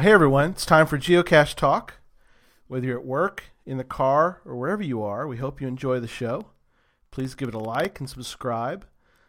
[0.00, 1.96] Well, hey everyone, it's time for Geocache Talk.
[2.68, 6.00] Whether you're at work, in the car, or wherever you are, we hope you enjoy
[6.00, 6.46] the show.
[7.10, 8.86] Please give it a like and subscribe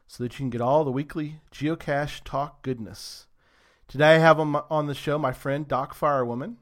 [0.08, 3.28] so that you can get all the weekly Geocache Talk goodness.
[3.90, 6.56] Today I have on, my, on the show my friend Doc Firewoman.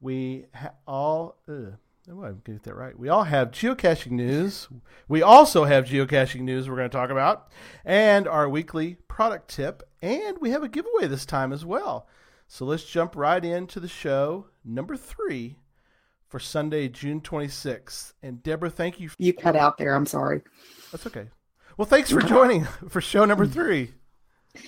[0.00, 1.76] We ha- all, uh,
[2.10, 2.98] oh, I'm get that right.
[2.98, 4.66] We all have geocaching news.
[5.06, 7.52] We also have geocaching news we're going to talk about,
[7.84, 12.08] and our weekly product tip, and we have a giveaway this time as well.
[12.52, 15.56] So let's jump right into the show, number three
[16.28, 18.12] for Sunday, June 26th.
[18.22, 19.08] And Deborah, thank you.
[19.08, 19.94] For- you cut out there.
[19.94, 20.42] I'm sorry.
[20.90, 21.28] That's okay.
[21.78, 23.94] Well, thanks for joining for show number three.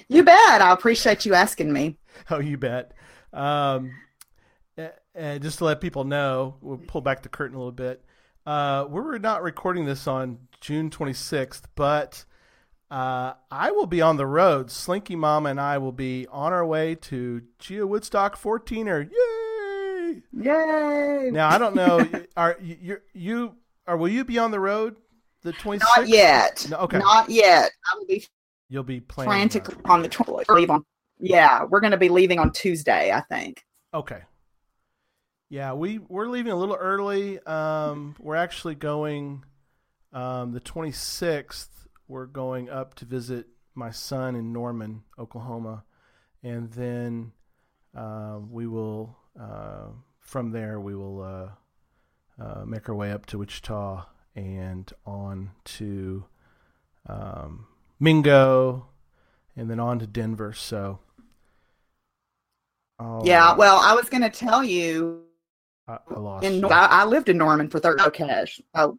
[0.09, 0.63] You bet.
[0.63, 1.99] I appreciate you asking me.
[2.31, 2.93] Oh, you bet.
[3.35, 3.93] Um,
[5.15, 8.03] and just to let people know, we'll pull back the curtain a little bit.
[8.47, 12.25] Uh, we're not recording this on June 26th, but
[12.95, 14.71] uh, I will be on the road.
[14.71, 19.11] Slinky Mama and I will be on our way to Geo Woodstock 14er.
[19.11, 20.23] Yay!
[20.33, 21.31] Yay!
[21.33, 22.09] Now I don't know.
[22.37, 23.57] are you you
[23.89, 24.95] are will you be on the road
[25.43, 25.81] the 26th?
[25.97, 26.67] Not yet.
[26.71, 26.99] No, okay.
[26.99, 27.73] Not yet.
[27.93, 28.25] I will be
[28.69, 30.49] You'll be playing frantically on the 20th.
[30.55, 30.85] Leave on.
[31.19, 33.65] Yeah, we're going to be leaving on Tuesday, I think.
[33.93, 34.23] Okay.
[35.49, 37.41] Yeah, we we're leaving a little early.
[37.41, 39.45] Um, we're actually going
[40.13, 41.69] um, the 26th.
[42.09, 45.85] We're going up to visit my son in Norman, Oklahoma,
[46.43, 47.33] and then
[47.97, 49.89] uh, we will uh,
[50.21, 56.25] from there we will uh, uh make our way up to Wichita and on to
[57.09, 57.67] um,
[58.01, 58.87] Mingo,
[59.57, 60.53] and then on to Denver.
[60.53, 60.99] So.
[63.25, 65.25] yeah, well, I was going to tell you
[65.87, 66.45] I, I lost.
[66.45, 68.61] In, I, I, lived in Norman for 30 cash.
[68.75, 68.99] Oh,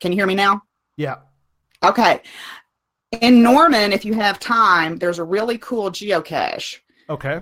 [0.00, 0.62] can you hear me now?
[0.96, 1.16] Yeah.
[1.82, 2.20] Okay.
[3.20, 6.78] In Norman, if you have time, there's a really cool geocache.
[7.08, 7.40] Okay.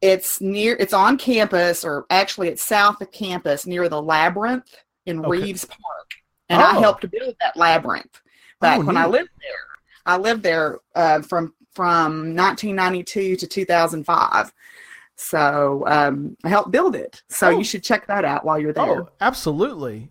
[0.00, 0.76] It's near.
[0.76, 5.28] It's on campus, or actually, it's south of campus near the labyrinth in okay.
[5.28, 6.10] Reaves Park,
[6.48, 6.64] and oh.
[6.64, 8.20] I helped build that labyrinth
[8.60, 9.02] back oh, when neat.
[9.02, 9.66] I lived there.
[10.06, 14.52] I lived there uh, from from 1992 to 2005.
[15.16, 17.22] So um, I helped build it.
[17.28, 17.50] So oh.
[17.50, 19.02] you should check that out while you're there.
[19.02, 20.10] Oh, absolutely.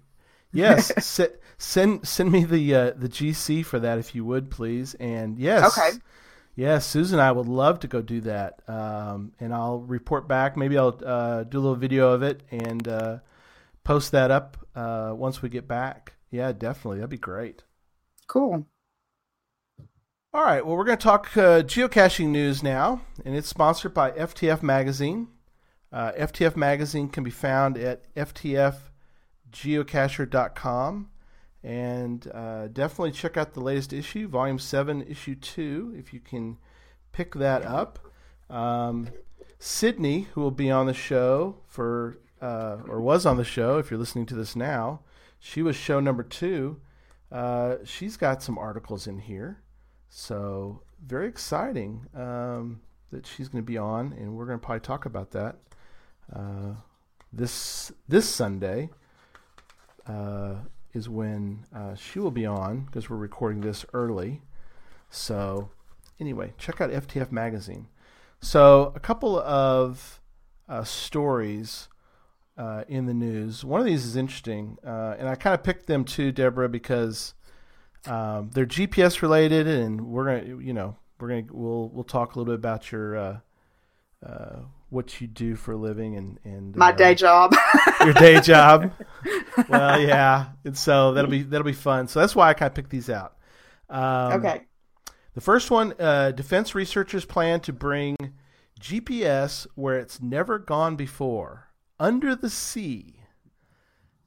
[0.52, 1.20] Yes.
[1.58, 4.94] Send send me the uh, the GC for that if you would, please.
[4.96, 5.78] And yes.
[5.78, 5.98] Okay.
[6.58, 8.62] Yes, Susan, I would love to go do that.
[8.70, 10.56] Um, and I'll report back.
[10.56, 13.18] Maybe I'll uh, do a little video of it and uh,
[13.84, 16.14] post that up uh, once we get back.
[16.32, 17.00] Yeah, definitely.
[17.00, 17.64] That'd be great.
[18.28, 18.66] Cool.
[20.34, 24.12] All right, well, we're going to talk uh, geocaching news now, and it's sponsored by
[24.12, 25.30] FTF Magazine.
[25.94, 31.10] Uh, FTF Magazine can be found at ftfgeocacher.com.
[31.66, 36.58] And uh, definitely check out the latest issue, Volume 7, Issue 2, if you can
[37.12, 37.98] pick that up.
[38.52, 39.10] Um,
[39.58, 43.90] Sydney, who will be on the show for, uh, or was on the show if
[43.90, 45.00] you're listening to this now,
[45.40, 46.80] she was show number two.
[47.32, 49.64] Uh, she's got some articles in here.
[50.08, 54.82] So very exciting um, that she's going to be on, and we're going to probably
[54.82, 55.58] talk about that
[56.32, 56.76] uh,
[57.34, 58.92] this this Sunday.
[60.06, 60.56] Uh,
[60.96, 64.42] is when uh, she will be on because we're recording this early.
[65.10, 65.70] So
[66.20, 67.88] anyway, check out FTF magazine.
[68.42, 70.22] So a couple of
[70.68, 71.90] uh, stories
[72.58, 73.64] uh, in the news.
[73.66, 77.34] One of these is interesting, uh, and I kind of picked them too, Deborah, because
[78.08, 82.40] um, they're GPS related, and we're gonna, you know, we're gonna we'll we'll talk a
[82.40, 83.40] little bit about your uh,
[84.26, 84.60] uh,
[84.90, 87.54] what you do for a living and and my uh, day job.
[88.04, 88.92] your day job.
[89.70, 92.08] well, yeah, and so that'll be that'll be fun.
[92.08, 93.36] So that's why I kind of picked these out.
[93.90, 94.62] Um, okay.
[95.34, 98.16] The first one, uh, defense researchers plan to bring
[98.80, 103.20] GPS where it's never gone before, under the sea,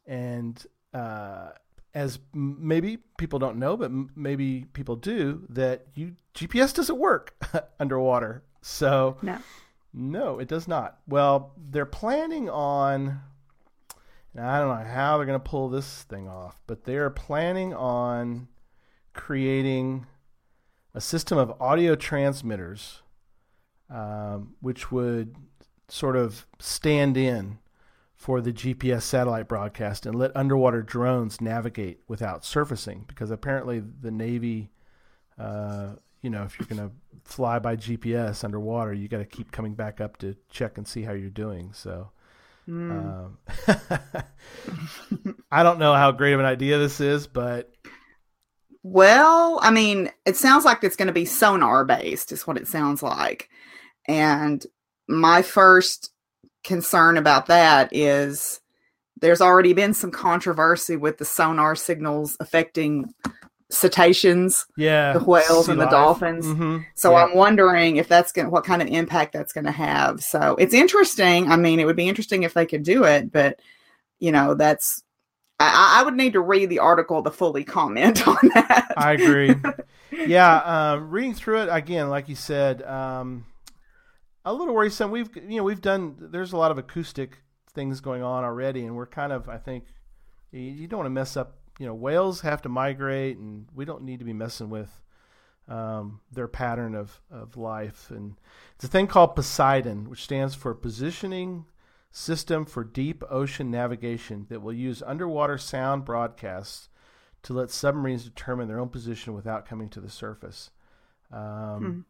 [0.06, 0.62] and
[0.92, 1.50] uh,
[1.94, 7.34] as maybe people don't know, but maybe people do, that you GPS doesn't work
[7.80, 8.44] underwater.
[8.60, 9.38] So no,
[9.98, 11.00] no, it does not.
[11.08, 13.20] Well, they're planning on.
[14.38, 18.46] I don't know how they're going to pull this thing off, but they're planning on
[19.12, 20.06] creating
[20.94, 23.02] a system of audio transmitters,
[23.90, 25.34] um, which would
[25.88, 27.58] sort of stand in
[28.14, 34.12] for the GPS satellite broadcast and let underwater drones navigate without surfacing because apparently the
[34.12, 34.70] Navy,
[35.38, 36.94] uh, you know, if you're going to
[37.28, 41.02] fly by GPS underwater, you got to keep coming back up to check and see
[41.02, 41.72] how you're doing.
[41.72, 42.10] So.
[42.66, 42.90] Mm.
[42.90, 43.38] Um,
[45.50, 47.72] I don't know how great of an idea this is, but
[48.82, 52.68] well, I mean, it sounds like it's going to be sonar based, is what it
[52.68, 53.48] sounds like.
[54.06, 54.64] And
[55.08, 56.12] my first
[56.62, 58.60] concern about that is
[59.20, 63.12] there's already been some controversy with the sonar signals affecting
[63.70, 65.90] cetaceans, yeah, the whales and the life.
[65.90, 66.46] dolphins.
[66.46, 66.78] Mm-hmm.
[66.94, 67.24] So yeah.
[67.24, 70.22] I'm wondering if that's going what kind of impact that's going to have.
[70.22, 71.50] So it's interesting.
[71.50, 73.60] I mean, it would be interesting if they could do it, but
[74.18, 75.02] you know, that's
[75.60, 78.94] I, I would need to read the article to fully comment on that.
[78.96, 79.54] I agree.
[80.26, 83.46] yeah, uh, reading through it again, like you said, um,
[84.44, 85.10] a little worrisome.
[85.10, 86.16] We've you know we've done.
[86.18, 87.38] There's a lot of acoustic
[87.74, 89.84] things going on already, and we're kind of I think
[90.52, 91.57] you, you don't want to mess up.
[91.78, 95.00] You know, whales have to migrate, and we don't need to be messing with
[95.68, 98.10] um, their pattern of, of life.
[98.10, 98.34] And
[98.74, 101.66] it's a thing called Poseidon, which stands for Positioning
[102.10, 106.88] System for Deep Ocean Navigation, that will use underwater sound broadcasts
[107.44, 110.70] to let submarines determine their own position without coming to the surface.
[111.30, 112.00] Um, Hmm.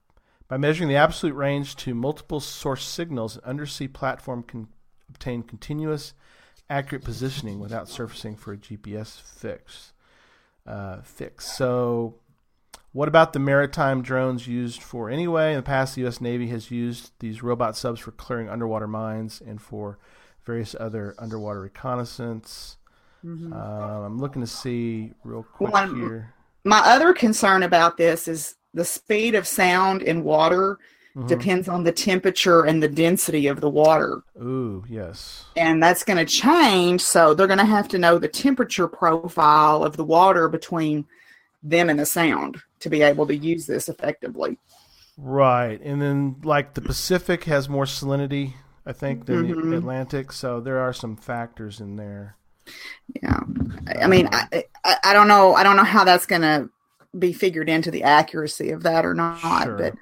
[0.49, 4.69] By measuring the absolute range to multiple source signals, an undersea platform can
[5.11, 6.15] obtain continuous,
[6.71, 9.93] accurate positioning without surfacing for a GPS fix.
[10.67, 11.51] Uh, fix.
[11.57, 12.17] So,
[12.93, 15.51] what about the maritime drones used for anyway?
[15.53, 16.21] In the past, the U.S.
[16.21, 19.99] Navy has used these robot subs for clearing underwater mines and for
[20.45, 22.77] various other underwater reconnaissance.
[23.25, 23.53] Mhm.
[23.53, 26.35] Um, I'm looking to see real quick Well, here.
[26.65, 30.79] My other concern about this is the speed of sound in water
[31.19, 31.27] Mhm.
[31.29, 34.23] depends on the temperature and the density of the water.
[34.41, 35.45] Ooh, yes.
[35.57, 37.01] and that's going to change.
[37.01, 41.07] So they're going to have to know the temperature profile of the water between
[41.63, 44.59] them and the sound to be able to use this effectively.
[45.17, 48.53] Right, and then like the Pacific has more salinity,
[48.87, 49.71] I think, than Mhm.
[49.71, 50.31] the Atlantic.
[50.31, 52.37] So there are some factors in there.
[53.21, 53.41] Yeah,
[54.01, 54.65] I mean, I,
[55.03, 56.69] I, don't know, I don't know how that's going to
[57.19, 59.65] be figured into the accuracy of that or not.
[59.65, 59.77] Sure.
[59.77, 59.95] But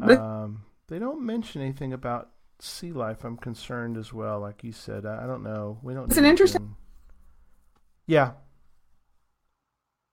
[0.00, 2.30] Um, they don't mention anything about
[2.60, 3.24] sea life.
[3.24, 4.40] I'm concerned as well.
[4.40, 5.78] Like you said, I, I don't know.
[5.82, 6.06] We don't.
[6.06, 6.76] It's an interesting- to-
[8.06, 8.32] Yeah,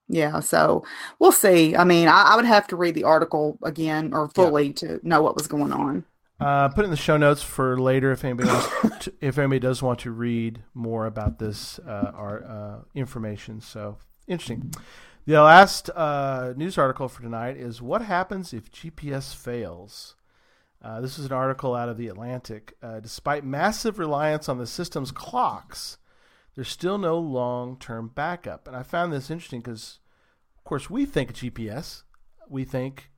[0.09, 0.85] yeah, so
[1.19, 1.75] we'll see.
[1.75, 5.21] I mean, I, I would have to read the article again or fully to know
[5.21, 6.05] what was going on.
[6.39, 8.69] Uh, put in the show notes for later if anybody wants
[9.05, 13.59] to, if anybody does want to read more about this uh, our, uh, information.
[13.59, 13.97] So
[14.27, 14.71] interesting.
[15.27, 20.15] The last uh, news article for tonight is what happens if GPS fails.
[20.81, 22.75] Uh, this is an article out of the Atlantic.
[22.81, 25.97] Uh, despite massive reliance on the system's clocks,
[26.55, 28.69] there's still no long-term backup.
[28.69, 29.99] And I found this interesting because,
[30.57, 32.03] of course, we think GPS,
[32.47, 33.11] we think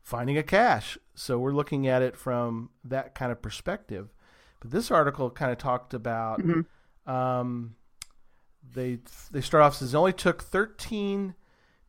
[0.00, 0.96] finding a cache.
[1.16, 4.14] So we're looking at it from that kind of perspective.
[4.60, 6.66] But this article kind of talked about Mhm.
[7.04, 7.74] um,
[8.62, 9.00] they
[9.32, 11.34] they start off says it only took 13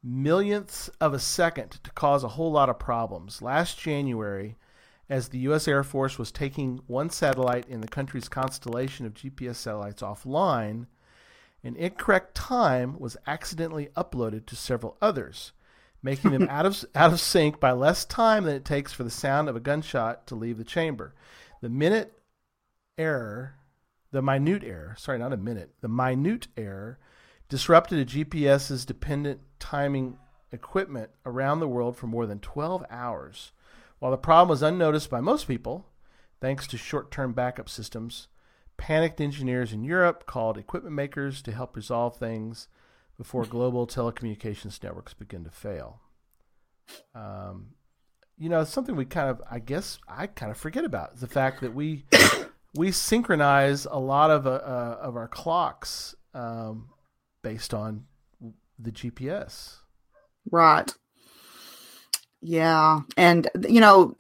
[0.03, 3.41] millionths of a second to cause a whole lot of problems.
[3.41, 4.57] Last January,
[5.09, 5.67] as the U.S.
[5.67, 10.85] Air Force was taking one satellite in the country's constellation of GPS satellites offline,
[11.63, 15.51] an incorrect time was accidentally uploaded to several others
[16.01, 19.09] making them out of out of sync by less time than it takes for the
[19.09, 21.13] sound of a gunshot to leave the chamber.
[21.61, 22.21] The minute
[22.97, 23.55] error,
[24.11, 26.99] the minute error, sorry, not a minute, the minute error
[27.49, 30.17] disrupted a GPS's dependent timing
[30.51, 33.51] equipment around the world for more than 12 hours.
[33.99, 35.85] While the problem was unnoticed by most people,
[36.39, 38.27] thanks to short-term backup systems,
[38.77, 42.67] panicked engineers in Europe called equipment makers to help resolve things
[43.17, 45.99] before global telecommunications networks begin to fail.
[47.13, 47.75] Um,
[48.37, 51.27] you know, something we kind of, I guess, I kind of forget about is the
[51.27, 52.05] fact that we
[52.75, 56.89] we synchronize a lot of uh, uh, of our clocks um,
[57.43, 58.05] based on
[58.79, 59.77] the GPS.
[60.51, 60.91] Right.
[62.41, 63.01] Yeah.
[63.17, 64.15] And, you know,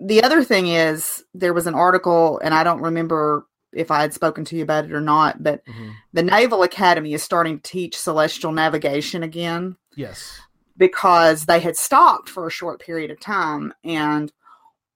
[0.00, 4.12] the other thing is there was an article, and I don't remember if I had
[4.12, 5.92] spoken to you about it or not, but Mhm.
[6.12, 10.40] the Naval Academy is starting to teach celestial navigation again Yes.
[10.76, 13.72] because they had stopped for a short period of time.
[13.84, 14.32] And,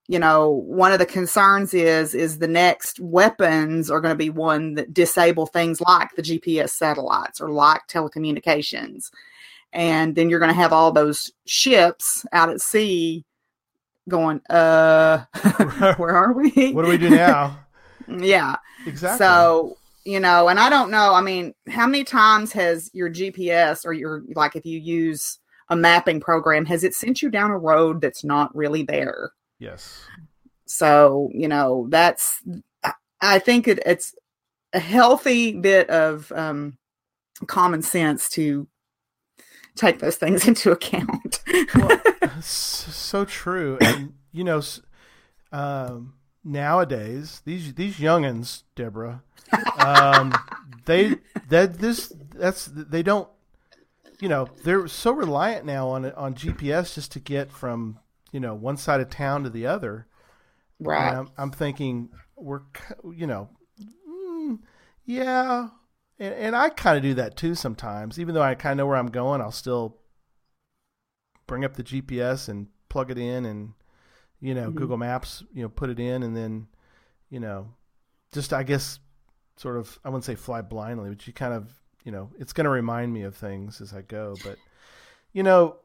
[0.07, 4.31] you know, one of the concerns is is the next weapons are going to be
[4.31, 9.11] one that disable things like the GPS satellites or like telecommunications.
[9.73, 13.25] And then you're going to have all those ships out at sea
[14.09, 15.25] going, uh,
[15.97, 16.73] where are we?
[16.73, 17.59] What do we do now?
[18.09, 18.57] yeah.
[18.87, 19.19] exactly.
[19.19, 21.15] So, you know, and I don't know.
[21.15, 25.39] I mean, how many times has your GPS or your, like, if you use
[25.71, 29.33] a mapping program, has it sent you down a road that's not really there?
[29.59, 30.03] Yes.
[30.67, 32.43] So, you know, that's,
[33.21, 34.15] I- think it, it's
[34.73, 36.77] a healthy bit of um,
[37.47, 38.67] common sense to
[39.77, 41.41] take those things into account.
[41.75, 42.01] Well,
[42.41, 43.79] so true.
[43.81, 44.61] And you know,
[45.53, 49.23] um, nowadays these these youngins, Deborah,
[49.79, 50.35] um,
[50.85, 51.17] they
[51.49, 53.29] that this that's they don't
[54.21, 57.99] you know they're so reliant now on on GPS just to get from
[58.35, 60.09] you know one side of town to the other.
[60.81, 61.15] Right.
[61.15, 62.63] I'm, I'm, thinking we're
[63.15, 63.49] you know
[63.81, 64.59] mm,
[65.05, 65.69] yeah,
[66.19, 68.19] and, and I kind of do that too sometimes.
[68.19, 69.99] Even though I kind of know where I'm going, I'll still
[71.47, 73.73] bring up the GPS and plug it in and
[74.41, 74.79] you know mm-hmm.
[74.79, 76.67] Google Maps you know put it in and then
[77.31, 77.69] you know
[78.33, 78.99] just I guess
[79.57, 81.73] sort of I wouldn't say fly blindly, but you kind of
[82.03, 84.35] you know it's going to remind me of things as I go.
[84.43, 84.59] But
[85.33, 85.77] you know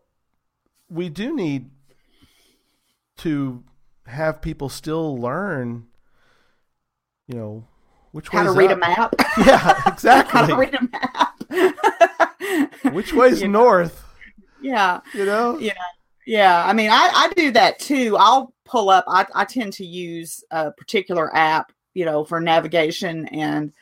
[0.90, 1.70] we do need
[3.20, 3.64] to
[4.08, 5.86] have people still learn
[7.28, 7.68] you know
[8.12, 8.56] which how to up.
[8.58, 9.14] read a map.
[9.38, 10.40] Yeah, exactly.
[10.40, 11.36] how to read a map.
[12.94, 14.04] which way's you north?
[14.64, 15.02] Yeah.
[15.14, 15.60] You know.
[15.60, 15.74] Yeah.
[16.26, 16.66] Yeah.
[16.66, 18.18] I mean, I I do that too.
[18.18, 19.06] I'll pull up.
[19.08, 23.28] I I tend to use a particular app you know, for navigation.
[23.28, 23.74] And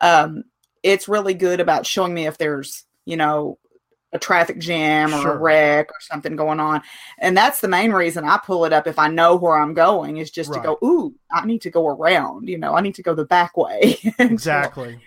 [0.00, 0.44] um,
[0.82, 3.58] it's really good about showing me if there's, you know,
[4.12, 5.32] a traffic jam or sure.
[5.32, 6.82] a wreck or something going on.
[7.18, 10.16] And that's the main reason I pull it up if I know where I'm going
[10.16, 10.62] is just right.
[10.62, 13.24] to go, ooh, I need to go around, you know, I need to go the
[13.24, 13.98] back way.
[14.18, 14.94] exactly.
[14.94, 15.00] so,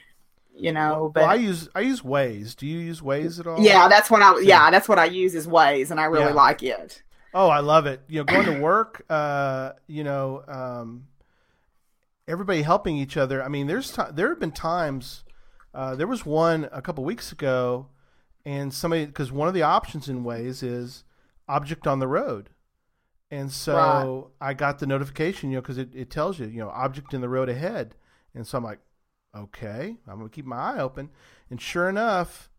[0.55, 2.55] you know, but well, I use I use Waze.
[2.55, 3.59] Do you use Waze at all?
[3.59, 6.33] Yeah, that's what I yeah, that's what I use is Waze and I really yeah.
[6.33, 7.01] like it.
[7.33, 8.01] Oh, I love it.
[8.07, 11.07] You know, going to work, uh, you know, um,
[12.27, 13.41] everybody helping each other.
[13.41, 15.23] I mean, there's t- there have been times.
[15.73, 17.87] Uh, there was one a couple weeks ago,
[18.45, 21.03] and somebody because one of the options in Waze is
[21.47, 22.49] object on the road,
[23.29, 24.49] and so right.
[24.49, 27.21] I got the notification, you know, because it, it tells you, you know, object in
[27.21, 27.95] the road ahead,
[28.33, 28.79] and so I'm like,
[29.35, 31.09] okay, I'm gonna keep my eye open,
[31.49, 32.49] and sure enough,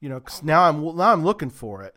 [0.00, 1.94] you know, cause now I'm now I'm looking for it,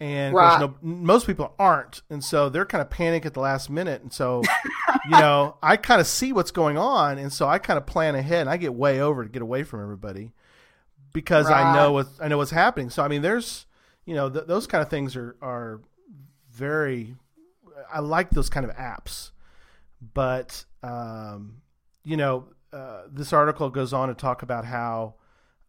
[0.00, 0.60] and right.
[0.60, 4.12] no, most people aren't, and so they're kind of panic at the last minute, and
[4.12, 4.42] so
[5.04, 8.14] you know I kind of see what's going on, and so I kind of plan
[8.14, 10.32] ahead, and I get way over to get away from everybody
[11.16, 11.64] because right.
[11.64, 12.90] I know what I know what's happening.
[12.90, 13.64] So I mean, there's
[14.04, 15.80] you know th- those kind of things are are
[16.52, 17.16] very
[17.90, 19.30] I like those kind of apps,
[20.12, 21.62] but um,
[22.04, 25.14] you know uh, this article goes on to talk about how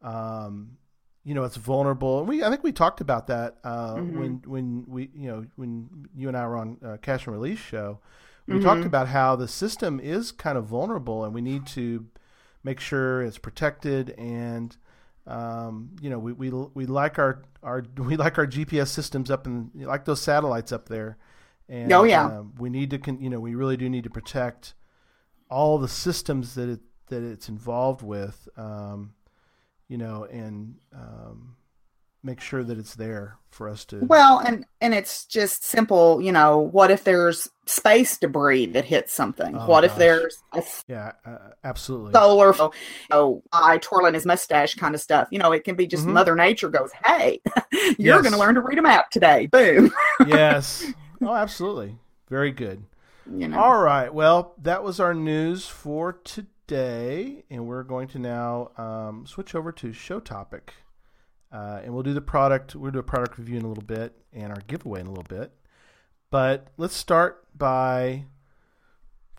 [0.01, 0.77] um,
[1.23, 4.19] you know it's vulnerable and we i think we talked about that uh, mm-hmm.
[4.19, 7.59] when when we you know when you and i were on uh, Cache and Release
[7.59, 7.99] show
[8.47, 8.63] we mm-hmm.
[8.63, 12.05] talked about how the system is kind of vulnerable and we need to
[12.63, 14.77] make sure it's protected and
[15.27, 19.45] um, you know we, we we like our our we like our gps systems up
[19.45, 21.17] and like those satellites up there.
[21.69, 22.25] And oh yeah.
[22.25, 24.73] uh, we need to con- you know we really do need to protect
[25.49, 29.13] all the systems that it that it's involved with um,
[29.87, 31.55] you know, and um,
[32.27, 33.99] make sure that it's there for us to.
[34.05, 36.21] Well, and and it's just simple.
[36.21, 39.55] You know, what if there's space debris that hits something?
[39.57, 39.91] Oh, what gosh.
[39.91, 42.53] if there's a yeah, uh, absolutely solar,
[43.09, 45.29] oh, eye twirling his mustache kind of stuff.
[45.31, 46.13] You know, it can be just mm-hmm.
[46.13, 47.39] Mother Nature goes, "Hey,
[47.71, 48.21] you're yes.
[48.21, 49.91] going to learn to read a map today." Boom.
[50.27, 50.85] yes.
[51.21, 51.97] Oh, absolutely.
[52.29, 52.83] Very good.
[53.33, 53.59] You know.
[53.59, 54.13] All right.
[54.13, 59.55] Well, that was our news for today today, and we're going to now um, switch
[59.55, 60.73] over to show topic,
[61.51, 62.75] uh, and we'll do the product.
[62.75, 65.23] We'll do a product review in a little bit, and our giveaway in a little
[65.23, 65.51] bit.
[66.29, 68.25] But let's start by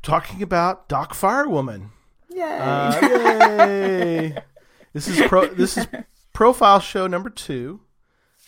[0.03, 1.91] talking about Doc Firewoman.
[2.31, 2.59] Yay!
[2.61, 4.39] Uh, yay!
[4.93, 5.47] this is pro.
[5.47, 5.87] This is
[6.33, 7.81] profile show number two,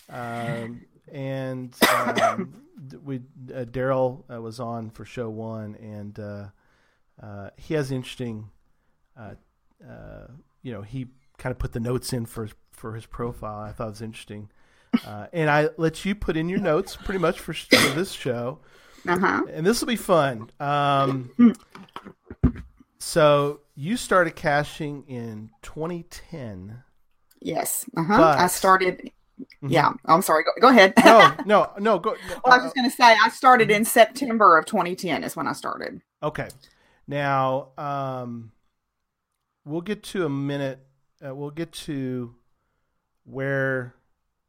[0.09, 1.75] um, and
[2.23, 2.63] um,
[3.03, 3.17] we
[3.53, 6.45] uh, Daryl uh, was on for show one, and uh,
[7.21, 8.49] uh, he has interesting
[9.17, 9.35] uh,
[9.87, 10.27] uh,
[10.61, 12.47] you know, he kind of put the notes in for
[12.81, 13.59] for his profile.
[13.59, 14.49] I thought it was interesting,
[15.05, 18.59] uh, and I let you put in your notes pretty much for, for this show.
[19.07, 19.43] Uh-huh.
[19.53, 20.49] And this will be fun.
[20.59, 21.55] Um,
[22.99, 26.83] so you started caching in 2010.
[27.39, 27.85] Yes.
[27.95, 28.17] Uh-huh.
[28.17, 29.11] But, I started.
[29.39, 29.69] Mm-hmm.
[29.69, 30.43] Yeah, I'm sorry.
[30.43, 30.93] Go, go ahead.
[31.03, 31.99] no, no, no.
[31.99, 32.15] Go.
[32.43, 35.47] well, I was just going to say I started in September of 2010 is when
[35.47, 36.01] I started.
[36.21, 36.49] Okay.
[37.07, 38.51] Now, um,
[39.65, 40.79] we'll get to a minute.
[41.25, 42.35] Uh, we'll get to
[43.25, 43.95] where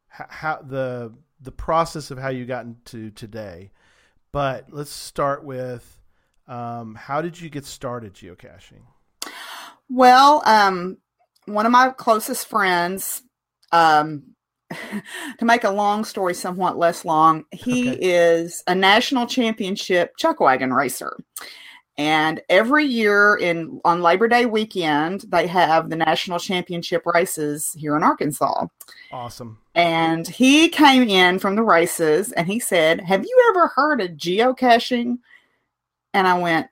[0.08, 3.70] how the the process of how you got into today.
[4.30, 6.00] But let's start with
[6.48, 8.82] um, how did you get started geocaching?
[9.88, 10.98] Well, um,
[11.46, 13.22] one of my closest friends,
[13.72, 14.34] um,
[15.38, 17.98] to make a long story somewhat less long, he okay.
[18.00, 21.16] is a national championship chuck wagon racer.
[22.02, 27.96] And every year in on Labor Day weekend, they have the national championship races here
[27.96, 28.66] in Arkansas.
[29.12, 29.60] Awesome.
[29.76, 34.16] And he came in from the races and he said, Have you ever heard of
[34.16, 35.18] geocaching?
[36.12, 36.66] And I went,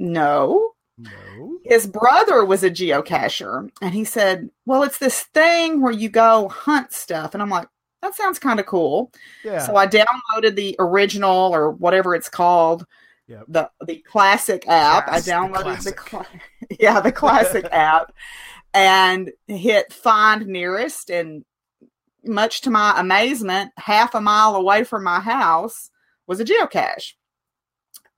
[0.00, 0.72] No.
[0.98, 1.58] No.
[1.64, 3.70] His brother was a geocacher.
[3.80, 7.32] And he said, Well, it's this thing where you go hunt stuff.
[7.32, 7.68] And I'm like,
[8.02, 9.12] That sounds kind of cool.
[9.44, 9.60] Yeah.
[9.60, 12.84] So I downloaded the original or whatever it's called.
[13.26, 13.44] Yep.
[13.48, 15.06] The the classic app.
[15.06, 15.96] Class- I downloaded the, classic.
[15.96, 16.26] cla-
[16.80, 18.12] yeah the classic app,
[18.74, 21.10] and hit find nearest.
[21.10, 21.44] And
[22.24, 25.90] much to my amazement, half a mile away from my house
[26.26, 27.12] was a geocache.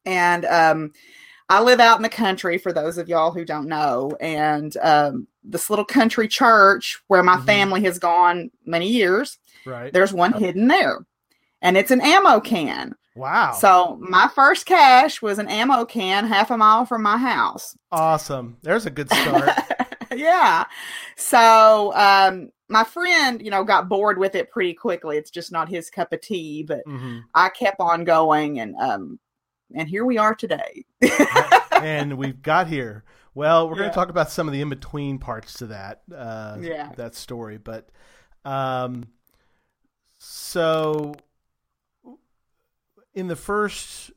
[0.04, 0.92] And um,
[1.48, 2.58] I live out in the country.
[2.58, 7.36] For those of y'all who don't know, and um, this little country church where my
[7.36, 7.46] Mhm.
[7.46, 9.92] family has gone many years, right.
[9.92, 11.06] there's one hidden there,
[11.62, 12.94] and it's an ammo can.
[13.16, 13.52] Wow.
[13.52, 17.76] So my first cache was an ammo can half a mile from my house.
[17.90, 18.58] awesome.
[18.62, 19.50] There's a good start.
[20.14, 20.64] yeah.
[21.16, 25.16] So um, my friend, you know, got bored with it pretty quickly.
[25.16, 29.18] It's just not his cup of tea, but hmm I kept on going, and um,
[29.74, 30.84] and here we are today.
[31.72, 33.04] and we've got here.
[33.34, 36.02] Well, we're going to talk about some of the in between parts to that.
[36.14, 36.92] Uh, Yeah.
[36.96, 37.88] That story, but
[38.44, 39.04] um,
[40.18, 41.14] so
[43.16, 44.12] in the first,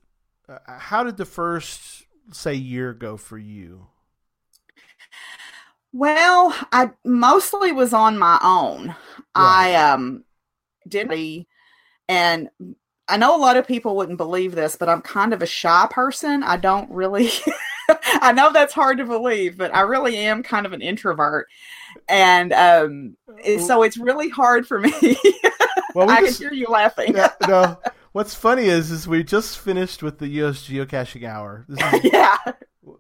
[0.48, 3.88] uh, how did the first say year go for you?
[5.91, 8.96] Well, I mostly was on my own.
[9.34, 10.24] I um
[10.88, 11.10] did
[12.08, 12.50] and
[13.08, 15.88] I know a lot of people wouldn't believe this, but I'm kind of a shy
[15.89, 16.44] person.
[16.44, 17.29] I don't really
[18.22, 21.48] I know that's hard to believe, but I really am kind of an introvert.
[22.08, 23.18] And um
[23.60, 24.94] so it's really hard for me.
[25.94, 27.15] Well, we I just, can hear you laughing.
[27.48, 27.79] no.
[28.12, 30.68] What's funny is, is we just finished with the U.S.
[30.68, 31.66] geocaching hour.
[31.79, 32.38] This is yeah.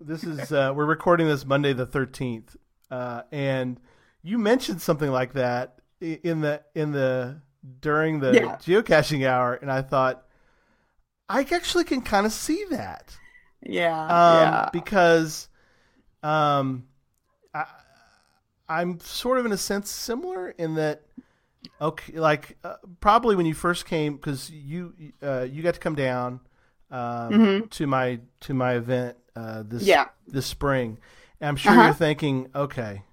[0.01, 2.55] this is uh, we're recording this Monday the thirteenth,
[2.91, 3.79] uh, and
[4.21, 7.41] you mentioned something like that in the in the
[7.81, 8.57] during the Yeah.
[8.57, 10.25] geocaching hour, and I thought
[11.27, 13.17] I actually can kind of see that
[13.63, 13.99] Yeah.
[14.03, 14.09] um,
[14.41, 14.69] yeah.
[14.71, 15.47] because
[16.21, 16.85] um,
[17.53, 17.65] I,
[18.67, 21.01] I'm sort of in a sense similar in that.
[21.81, 24.93] Okay, like uh, probably when you first came, because you
[25.23, 26.41] uh, you got to come down
[26.91, 27.69] um, Mhm.
[27.71, 30.07] to my to my event uh, this Yeah.
[30.27, 30.97] this spring.
[31.41, 31.83] And I'm sure Uh-huh.
[31.85, 33.03] you're thinking, okay,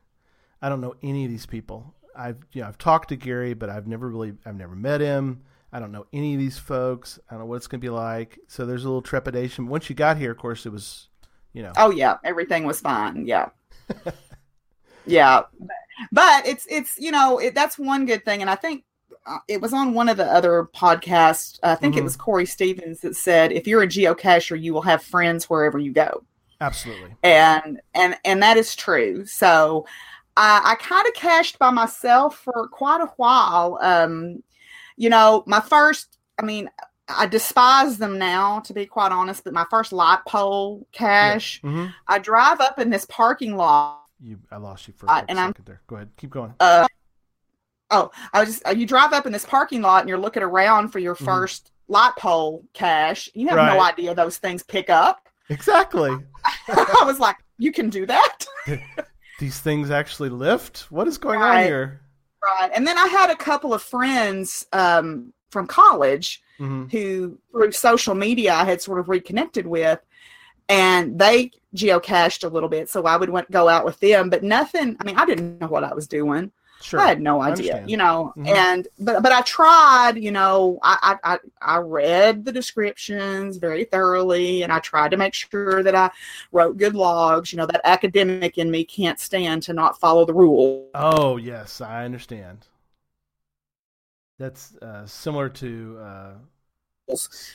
[0.62, 1.94] I don't know any of these people.
[2.16, 5.42] I've you know I've talked to Gary, but I've never really I've never met him.
[5.72, 7.18] I don't know any of these folks.
[7.28, 8.38] I don't know what it's going to be like.
[8.48, 9.66] So there's a little trepidation.
[9.68, 11.08] Once you got here, of course, it was,
[11.52, 13.26] you know, Oh yeah, everything was fine.
[13.26, 13.50] Yeah.
[15.06, 15.42] yeah.
[16.12, 18.84] But it's it's you know, it, that's one good thing and I think
[19.26, 21.58] uh, it was on one of the other podcasts.
[21.62, 21.96] I think Mhm.
[21.96, 25.78] it was Corey Stevens that said if you're a geocacher, you will have friends wherever
[25.78, 26.24] you go.
[26.60, 27.16] absolutely.
[27.22, 29.24] And and and that is true.
[29.26, 29.86] So
[30.36, 33.78] I, I kind of cached by myself for quite a while.
[33.82, 34.42] Um,
[34.96, 36.70] you know, my first, I mean,
[37.08, 39.44] I despise them now, to be quite honest.
[39.44, 44.00] But my first light pole cache, hmm I drive up in this parking lot.
[44.20, 45.80] You, I lost you for a Uh, and I'm- second there.
[45.86, 46.54] Go ahead, keep going.
[46.60, 46.86] Uh,
[47.90, 50.42] oh, I was just, uh, you drive up in this parking lot and you're looking
[50.42, 51.24] around for your Mhm.
[51.24, 53.28] first light pole cache.
[53.34, 55.28] You have no idea those things pick up.
[55.48, 56.10] Exactly.
[56.68, 58.46] I was like, you can do that.
[59.38, 60.90] These things actually lift.
[60.90, 62.00] What is going on here?
[62.42, 62.70] Right.
[62.74, 68.14] And then I had a couple of friends um, from college hmm who, through social
[68.14, 70.00] media, I had sort of reconnected with,
[70.68, 72.88] and they geocached a little bit.
[72.88, 74.96] So I would went, go out with them, but nothing.
[75.00, 76.50] I mean, I didn't know what I was doing.
[76.82, 77.00] Sure.
[77.00, 78.34] I had no idea, you know.
[78.36, 78.48] Mhm.
[78.56, 80.78] And but but I tried, you know.
[80.82, 85.82] I, I I I read the descriptions very thoroughly, and I tried to make sure
[85.82, 86.10] that I
[86.52, 87.52] wrote good logs.
[87.52, 90.90] You know, that academic in me can't stand to not follow the rules.
[90.94, 92.66] Oh yes, I understand.
[94.38, 96.32] That's uh, similar to uh,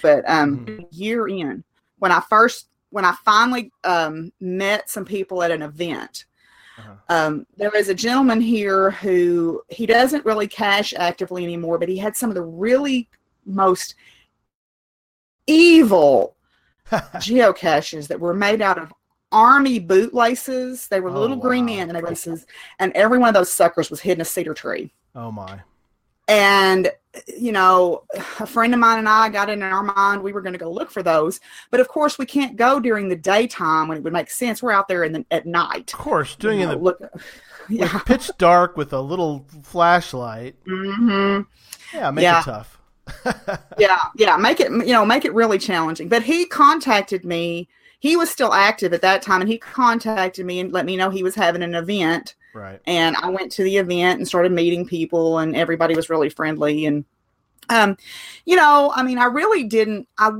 [0.01, 0.87] but um Mhm.
[0.91, 1.63] year in
[1.99, 6.25] when i first when i finally um met some people at an event
[6.77, 6.93] Uh-huh.
[7.09, 11.97] um there was a gentleman here who he doesn't really cache actively anymore but he
[11.97, 13.09] had some of the really
[13.45, 13.95] most
[15.47, 16.35] evil
[16.91, 18.93] geocaches that were made out of
[19.31, 21.73] army bootlaces they were Oh, little green wow.
[21.73, 22.45] ant laces
[22.79, 25.59] and every one of those suckers was hidden a cedar tree oh my.
[26.31, 26.89] And
[27.27, 28.03] you know
[28.39, 30.59] a friend of mine and i got it in our mind we were going to
[30.59, 31.41] go look for those.
[31.69, 34.63] But of course we can't go during the daytime when it would make sense.
[34.63, 35.91] We're out there in the, at night.
[35.93, 37.01] Of course, doing you it know, in the look
[37.69, 37.99] yeah.
[37.99, 40.55] pitch dark with a little flashlight.
[40.65, 41.41] hmm
[41.93, 42.39] Yeah, make Yeah.
[42.39, 42.77] it tough.
[43.77, 46.07] yeah yeah make it you know make it really challenging.
[46.07, 47.67] But he contacted me.
[47.99, 51.09] He was still active at that time and he contacted me and let me know
[51.09, 52.79] he was having an event right.
[52.85, 56.85] and I went to the event and started meeting people and everybody was really friendly
[56.85, 57.05] and
[57.69, 57.97] um
[58.45, 60.31] you know I mean I really didn't I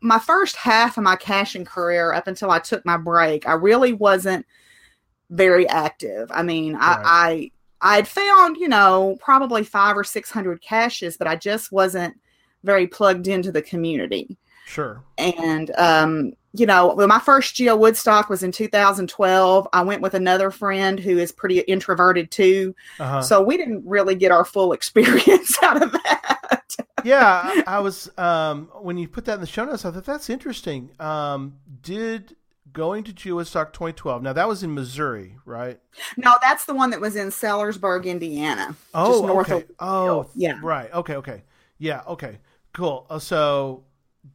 [0.00, 3.92] my first half of my caching career up until I took my break, I really
[3.92, 4.46] wasn't
[5.30, 6.30] very active.
[6.32, 6.82] I mean, right.
[6.82, 7.50] I,
[7.82, 12.14] I I'd found, you know, probably five or six hundred caches, but I just wasn't
[12.62, 14.36] very plugged into the community.
[14.66, 15.02] Sure.
[15.18, 19.68] And um, you know, well, my first Geo Woodstock was in 2012.
[19.72, 22.74] I went with another friend who is pretty introverted too.
[22.98, 23.22] Uh-huh.
[23.22, 26.76] So we didn't really get our full experience out of that.
[27.04, 29.84] yeah, I, I was um, when you put that in the show notes.
[29.84, 30.90] I thought that's interesting.
[30.98, 32.36] Um, did
[32.72, 34.22] going to Geo Woodstock 2012?
[34.22, 35.78] Now that was in Missouri, right?
[36.16, 38.74] No, that's the one that was in Sellersburg, Indiana.
[38.92, 39.64] Oh, north okay.
[39.64, 40.58] Of- oh, yeah.
[40.62, 40.92] Right.
[40.92, 41.14] Okay.
[41.16, 41.44] Okay.
[41.78, 42.02] Yeah.
[42.08, 42.38] Okay.
[42.72, 43.06] Cool.
[43.08, 43.84] Uh, so,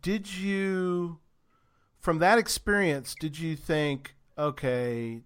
[0.01, 1.19] did you?
[2.06, 5.22] From that experience, did you think, okay,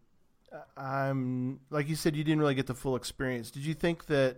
[0.77, 3.51] I'm like you said, you didn't really get the full experience.
[3.51, 4.37] Did you think that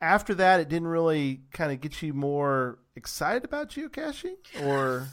[0.00, 5.06] after that, it didn't really kind of get you more excited about geocaching, or?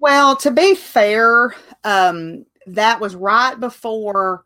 [0.00, 4.44] Well, to be fair, um, that was right before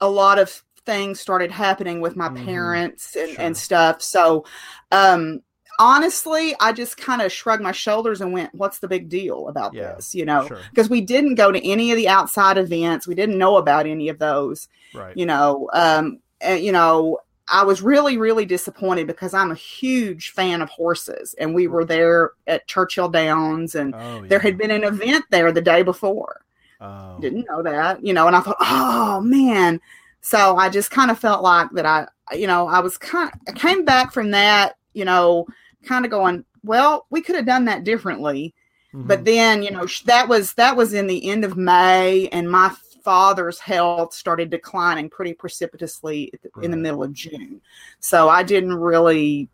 [0.00, 2.44] a lot of things started happening with my mm-hmm.
[2.44, 3.40] parents and, sure.
[3.40, 4.02] and, stuff.
[4.02, 4.46] So,
[4.90, 5.42] um,
[5.78, 9.74] honestly, I just kind of shrugged my shoulders and went, "What's the big deal about
[9.74, 10.92] yeah, this?" You know, because sure.
[10.92, 13.06] we didn't go to any of the outside events.
[13.06, 14.68] We didn't know about any of those.
[14.94, 15.16] Right.
[15.16, 20.30] You know, um, and, you know, I was really, really disappointed because I'm a huge
[20.30, 24.28] fan of horses, and we were there at Churchill Downs, and oh, yeah.
[24.28, 26.40] there had been an event there the day before.
[26.80, 27.18] Oh.
[27.20, 29.80] Didn't know that, you know, and I thought, oh man.
[30.20, 33.30] So I just kind of felt like that I, you know, I was kind.
[33.32, 35.46] Of, I came back from that, you know,
[35.82, 38.54] kind of going, well, we could have done that differently.
[38.94, 39.06] Mm-hmm.
[39.06, 42.74] But then, you know, that was that was in the end of May, and my
[43.02, 47.60] father's health started declining pretty precipitously in the middle of June.
[48.00, 49.48] So I didn't really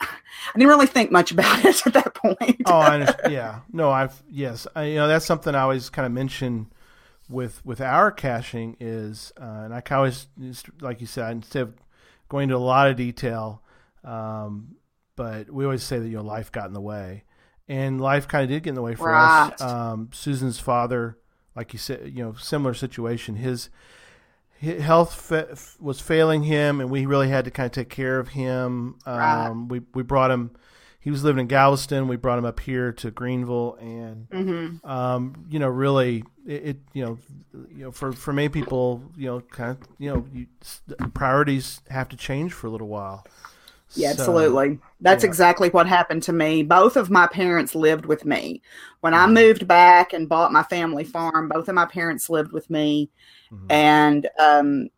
[0.00, 2.62] I didn't really think much about it at that point.
[2.66, 3.60] oh, I yeah.
[3.72, 4.66] No, I've yes.
[4.74, 6.72] I, you know, that's something I always kind of mention
[7.28, 10.26] with with our caching is, uh, and I always
[10.80, 11.74] like you said, instead of
[12.28, 13.62] going into a lot of detail,
[14.04, 14.76] um,
[15.16, 17.24] but we always say that you know life got in the way,
[17.68, 19.50] and life kind of did get in the way for right.
[19.52, 19.60] us.
[19.60, 21.18] Um, Susan's father,
[21.56, 23.36] like you said, you know, similar situation.
[23.36, 23.70] His,
[24.58, 28.18] his health fa- was failing him, and we really had to kind of take care
[28.18, 28.98] of him.
[29.06, 29.52] Um, right.
[29.68, 30.50] We we brought him.
[31.00, 32.08] He was living in Galveston.
[32.08, 34.86] We brought him up here to Greenville, and mm-hmm.
[34.88, 37.18] um, you know, really, it, it, you know,
[37.70, 40.46] you know, for for many people, you know, kind of, you know, you,
[41.12, 43.26] priorities have to change for a little while.
[43.94, 44.78] Yeah, so, absolutely.
[45.00, 45.28] That's yeah.
[45.28, 46.62] exactly what happened to me.
[46.62, 48.62] Both of my parents lived with me.
[49.00, 49.34] When I mm-hmm.
[49.34, 53.10] moved back and bought my family farm, both of my parents lived with me.
[53.52, 53.66] Mm-hmm.
[53.70, 54.88] And um,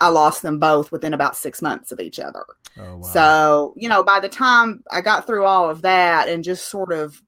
[0.00, 2.44] I lost them both within about six months of each other.
[2.78, 3.02] Oh, wow.
[3.02, 6.92] So, you know, by the time I got through all of that and just sort
[6.92, 7.20] of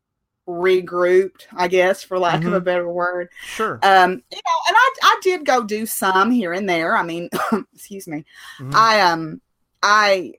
[0.46, 2.48] regrouped, I guess, for lack mm-hmm.
[2.48, 3.28] of a better word.
[3.44, 3.80] Sure.
[3.82, 6.96] Um, you know, and I I did go do some here and there.
[6.96, 7.28] I mean,
[7.74, 8.24] excuse me.
[8.60, 8.72] Mm-hmm.
[8.74, 9.40] I um
[9.82, 10.34] I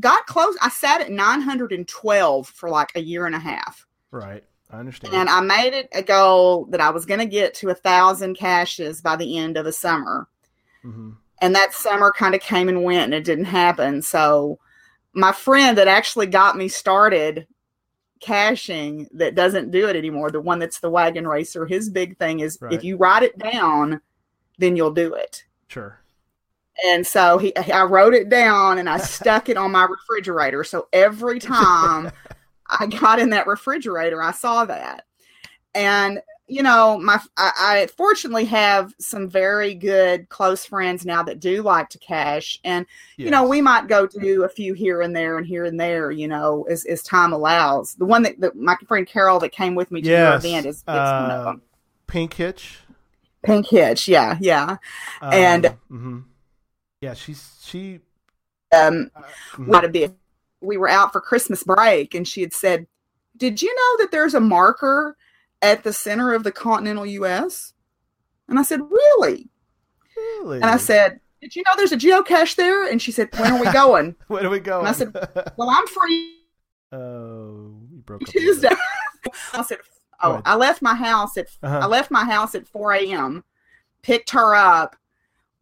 [0.00, 0.56] got close.
[0.60, 3.86] I sat at 912 for like a year and a half.
[4.10, 4.44] Right.
[4.70, 5.14] I understand.
[5.14, 8.36] And I made it a goal that I was going to get to a thousand
[8.36, 10.28] caches by the end of the summer.
[10.84, 11.10] Mm-hmm.
[11.40, 14.02] And that summer kind of came and went and it didn't happen.
[14.02, 14.58] So
[15.12, 17.46] my friend that actually got me started
[18.20, 22.40] caching that doesn't do it anymore, the one that's the wagon racer, his big thing
[22.40, 22.72] is right.
[22.72, 24.00] if you write it down,
[24.58, 25.44] then you'll do it.
[25.68, 26.00] Sure.
[26.86, 30.64] And so he, I wrote it down and I stuck it on my refrigerator.
[30.64, 32.12] So every time
[32.68, 35.04] I got in that refrigerator, I saw that.
[35.74, 41.40] And you know, my I, I, fortunately have some very good close friends now that
[41.40, 42.86] do like to cache, and
[43.18, 43.26] yes.
[43.26, 46.10] you know, we might go do a few here and there and here and there,
[46.10, 47.94] you know, as, as time allows.
[47.96, 50.42] The one that, that my friend Carol that came with me to yes.
[50.42, 51.62] your event is, is uh, one of uh, them.
[52.06, 52.78] Pink Hitch.
[53.42, 54.78] Pink Hitch, yeah, yeah,
[55.20, 55.64] um, and.
[55.64, 56.18] Mm-hmm
[57.00, 58.00] yeah, she's she.
[58.76, 59.22] Um, uh,
[59.64, 60.14] what a bit.
[60.60, 62.86] We were out for Christmas break, and she had said,
[63.36, 65.16] "Did you know that there's a marker
[65.62, 67.72] at the center of the continental U.S.?"
[68.48, 69.48] And I said, "Really?"
[70.16, 70.56] Really?
[70.56, 73.60] And I said, "Did you know there's a geocache there?" And she said, "When are
[73.60, 74.80] we going?" when are we going?
[74.80, 75.12] And I said,
[75.56, 76.34] "Well, I'm free."
[76.90, 78.70] Oh, you broke Tuesday.
[79.54, 79.78] I said,
[80.22, 81.80] "Oh, I left my house at uh-huh.
[81.82, 83.44] I left my house at 4 a.m.
[84.02, 84.96] Picked her up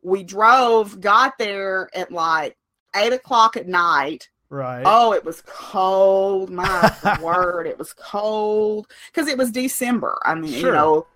[0.07, 2.57] we drove, got there at like
[2.95, 4.29] eight o'clock at night.
[4.49, 4.85] Right.
[4.87, 6.49] Oh, it was cold.
[6.49, 10.16] My word, it was cold because it was December.
[10.25, 10.69] I mean, sure.
[10.69, 11.07] you know,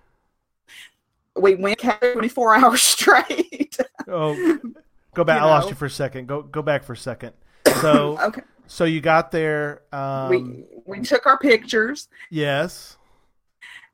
[1.37, 3.79] we went 24 hours straight.
[4.09, 4.59] oh,
[5.15, 5.39] go back.
[5.39, 5.55] You I know?
[5.55, 6.27] lost you for a second.
[6.27, 7.33] Go go back for a second.
[7.81, 8.43] So okay.
[8.67, 9.83] So you got there.
[9.93, 12.09] Um, we we took our pictures.
[12.29, 12.97] Yes.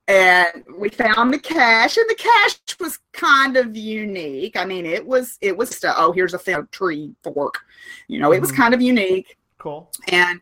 [0.08, 4.56] And we found the cache, and the cache was kind of unique.
[4.56, 7.58] I mean, it was it was st- oh here's a thin tree fork,
[8.06, 8.62] you know, it was mm-hmm.
[8.62, 9.36] kind of unique.
[9.58, 9.90] Cool.
[10.08, 10.40] And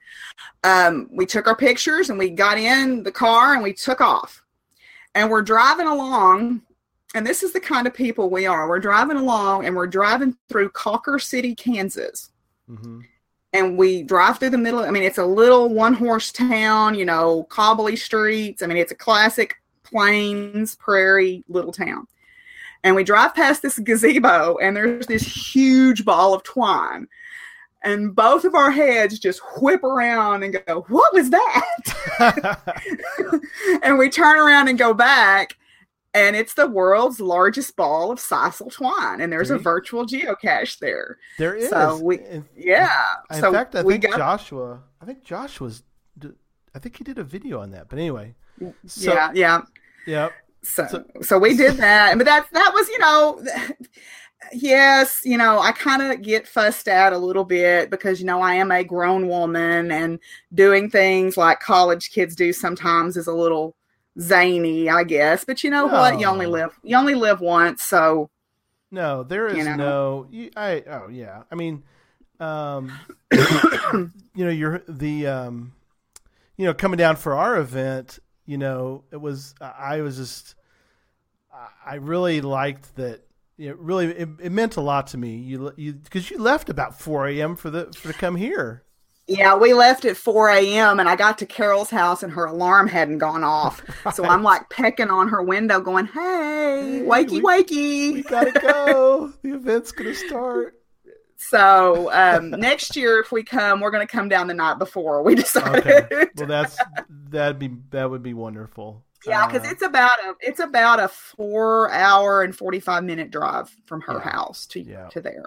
[0.65, 4.45] um, we took our pictures, and we got in the car, and we took off,
[5.15, 6.63] and we're driving along.
[7.15, 8.69] And this is the kind of people we are.
[8.69, 12.33] We're driving along, and we're driving through Cawker City, Kansas.
[12.69, 13.01] Mm-hmm
[13.55, 14.81] and we drive through the middle.
[14.81, 18.63] I mean, it's a little one horse town, you know, cobbly streets.
[18.63, 22.09] I mean, it's a classic plains, prairie little town.
[22.83, 27.07] And we drive past this gazebo, and there's this huge ball of twine.
[27.83, 32.59] And both of our heads just whip around and go, What was that?
[33.83, 35.57] and we turn around and go back,
[36.15, 41.19] and it's the world's largest ball of sisal twine, and there's a virtual geocache there.
[41.39, 41.69] There is.
[41.69, 42.21] So we,
[42.57, 42.89] yeah.
[43.33, 44.81] In so fact, I think got, Joshua.
[45.03, 45.83] I think Joshua's.
[46.75, 47.89] I think he did a video on that.
[47.89, 48.35] But anyway.
[48.61, 49.33] Mm, so, yeah.
[49.35, 49.63] Yeah.
[50.07, 50.33] Yep.
[50.63, 53.45] So, so, so we did that, but that that was you know.
[54.53, 58.43] yes, you know, I kind of get fussed at a little bit because, you know,
[58.43, 60.19] I am a grown woman and
[60.53, 63.75] doing things like college kids do sometimes is a little
[64.21, 65.45] zany, I guess.
[65.45, 65.93] But you know no.
[65.93, 66.21] what?
[66.21, 68.31] You only live you only live once, so
[68.95, 70.29] no, there is you know.
[70.31, 70.51] no.
[70.57, 71.43] I oh yeah.
[71.51, 71.83] I mean,
[72.39, 72.93] um,
[73.33, 75.73] you know, you're the um,
[76.57, 78.21] you know, coming down for our event.
[78.47, 80.55] You know, it was I was just
[81.85, 83.23] I really liked that.
[83.59, 85.37] It really it, it meant a lot to me.
[85.37, 87.57] You you because you left about four a.m.
[87.57, 88.84] for the for to come here.
[89.27, 91.01] Yeah, we left at 4 a.m.
[91.01, 93.83] and I got to Carol's house and her alarm hadn't gone off.
[94.05, 94.15] Right.
[94.15, 98.13] So I'm like pecking on her window, going, "Hey, wakey, we, wakey!
[98.15, 99.33] We gotta go.
[99.43, 100.79] the event's gonna start."
[101.37, 105.23] So um, next year, if we come, we're gonna come down the night before.
[105.23, 105.87] We decided.
[105.87, 106.27] Okay.
[106.37, 106.77] Well, that's
[107.09, 109.05] that'd be that would be wonderful.
[109.27, 113.31] Yeah, because uh, it's about a it's about a four hour and forty five minute
[113.31, 114.31] drive from her yeah.
[114.31, 115.09] house to yeah.
[115.09, 115.47] to there.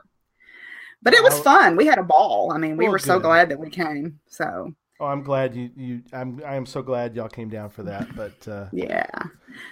[1.02, 1.76] But it was fun.
[1.76, 2.52] We had a ball.
[2.54, 4.20] I mean, we well, were so glad that we came.
[4.28, 4.74] So.
[5.00, 6.02] Oh, I'm glad you you.
[6.12, 8.16] I'm I am so glad y'all came down for that.
[8.16, 9.06] But uh, yeah.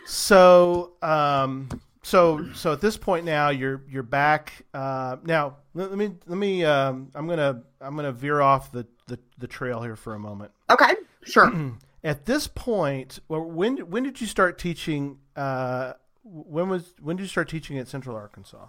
[0.06, 1.68] So um
[2.04, 4.54] so so at this point now you're you're back.
[4.74, 8.86] Uh, now let, let me let me um I'm gonna I'm gonna veer off the
[9.08, 10.52] the, the trail here for a moment.
[10.70, 11.52] Okay, sure.
[12.04, 15.18] at this point, when when did you start teaching?
[15.36, 18.68] Uh, when was when did you start teaching at Central Arkansas?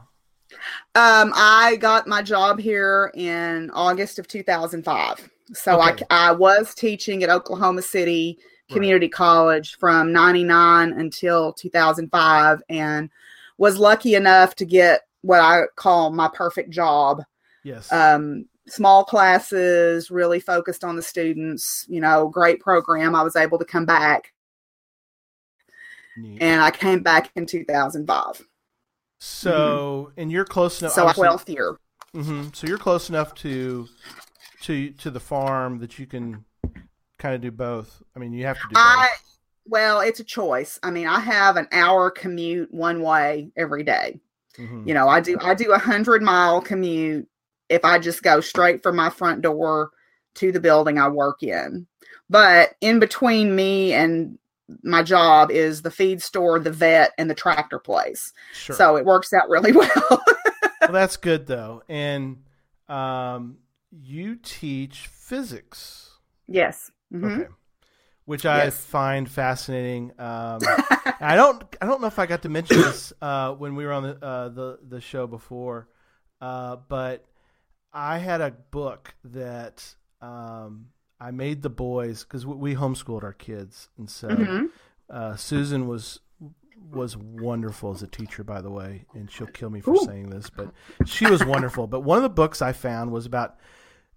[0.95, 5.29] Um, I got my job here in August of 2005.
[5.53, 6.05] So okay.
[6.11, 8.39] I, I was teaching at Oklahoma City
[8.71, 9.13] Community right.
[9.13, 13.11] College from 99 until 2005 and
[13.59, 17.23] was lucky enough to get what I call my perfect job.
[17.63, 17.93] Yes.
[17.93, 23.15] Um, small classes, really focused on the students, you know, great program.
[23.15, 24.33] I was able to come back.
[26.17, 26.39] Neat.
[26.41, 28.43] And I came back in 2005.
[29.19, 30.21] So, mm-hmm.
[30.21, 30.93] and you're close enough.
[30.93, 31.77] So twelfth year.
[32.15, 33.89] Mm-hmm, so you're close enough to
[34.63, 36.45] to to the farm that you can
[37.19, 38.03] kind of do both.
[38.15, 38.75] I mean, you have to do.
[38.77, 39.09] I
[39.67, 40.79] well, it's a choice.
[40.83, 44.21] I mean, I have an hour commute one way every day.
[44.59, 44.89] Mm-hmm.
[44.89, 47.29] You know, I do I do a hundred mile commute
[47.69, 49.91] if I just go straight from my front door
[50.35, 51.87] to the building I work in.
[52.29, 54.39] But in between me and
[54.83, 58.33] my job is the feed store, the vet, and the tractor place.
[58.53, 58.77] Sure.
[58.77, 59.91] So it works out really well.
[60.09, 61.83] well, that's good though.
[61.89, 62.43] And
[62.89, 63.59] um,
[63.91, 66.11] you teach physics.
[66.49, 66.91] Yes.
[67.13, 67.27] Mm-hmm.
[67.27, 67.51] Okay.
[68.25, 68.85] Which I yes.
[68.85, 70.11] find fascinating.
[70.19, 70.59] Um,
[71.21, 71.63] I don't.
[71.81, 74.25] I don't know if I got to mention this uh, when we were on the
[74.25, 75.89] uh, the the show before,
[76.41, 77.25] uh, but
[77.93, 80.89] I had a book that um,
[81.21, 84.67] I made the boys because we homeschooled our kids, and so mm-hmm.
[85.09, 86.21] uh, Susan was
[86.91, 90.05] was wonderful as a teacher, by the way, and she'll kill me for Ooh.
[90.05, 90.71] saying this, but
[91.07, 91.87] she was wonderful.
[91.87, 93.57] But one of the books I found was about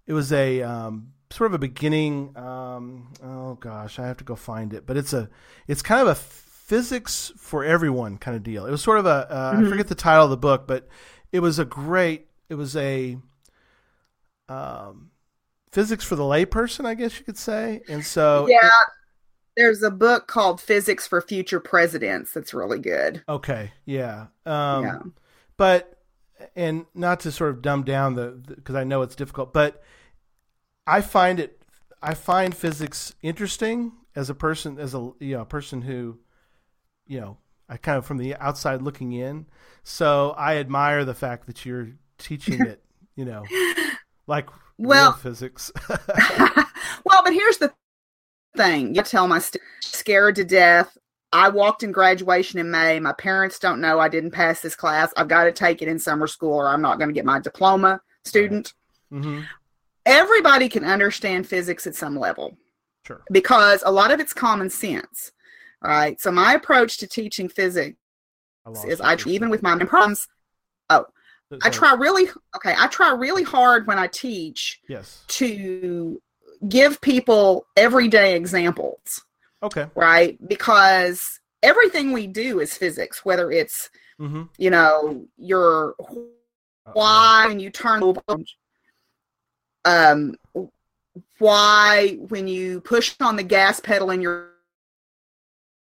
[0.06, 2.36] it was a um, sort of a beginning.
[2.36, 5.28] Um, oh gosh, I have to go find it, but it's a
[5.66, 8.66] it's kind of a physics for everyone kind of deal.
[8.66, 9.66] It was sort of a uh, mm-hmm.
[9.66, 10.86] I forget the title of the book, but
[11.32, 12.26] it was a great.
[12.48, 13.16] It was a
[14.48, 15.10] um,
[15.72, 17.82] physics for the layperson, I guess you could say.
[17.88, 18.66] And so Yeah.
[18.66, 18.72] It,
[19.56, 23.22] there's a book called Physics for Future Presidents that's really good.
[23.28, 23.72] Okay.
[23.84, 24.26] Yeah.
[24.46, 24.98] Um, yeah.
[25.56, 25.98] but
[26.56, 29.82] and not to sort of dumb down the because I know it's difficult, but
[30.86, 31.62] I find it
[32.02, 36.18] I find physics interesting as a person as a you know a person who
[37.06, 37.36] you know
[37.68, 39.46] I kind of from the outside looking in.
[39.82, 42.82] So I admire the fact that you're teaching it,
[43.14, 43.44] you know,
[44.26, 44.48] like
[44.88, 45.70] well physics.
[45.88, 47.72] well, but here's the
[48.56, 50.96] thing: you tell my st- scared to death.
[51.32, 52.98] I walked in graduation in May.
[52.98, 55.12] My parents don't know I didn't pass this class.
[55.16, 57.38] I've got to take it in summer school, or I'm not going to get my
[57.38, 58.00] diploma.
[58.24, 58.74] Student.
[59.12, 59.42] Mm-hmm.
[60.06, 62.56] Everybody can understand physics at some level.
[63.06, 63.22] Sure.
[63.30, 65.32] Because a lot of it's common sense.
[65.82, 66.20] Right.
[66.20, 67.96] So my approach to teaching physics
[68.86, 70.26] is I even with my problems.
[71.62, 72.74] I try really okay.
[72.78, 74.80] I try really hard when I teach.
[74.88, 75.24] Yes.
[75.28, 76.20] To
[76.68, 79.24] give people everyday examples.
[79.62, 79.86] Okay.
[79.94, 83.24] Right, because everything we do is physics.
[83.24, 84.44] Whether it's mm-hmm.
[84.58, 85.94] you know your
[86.92, 88.02] why when you turn
[89.84, 90.34] um
[91.38, 94.50] why when you push on the gas pedal in your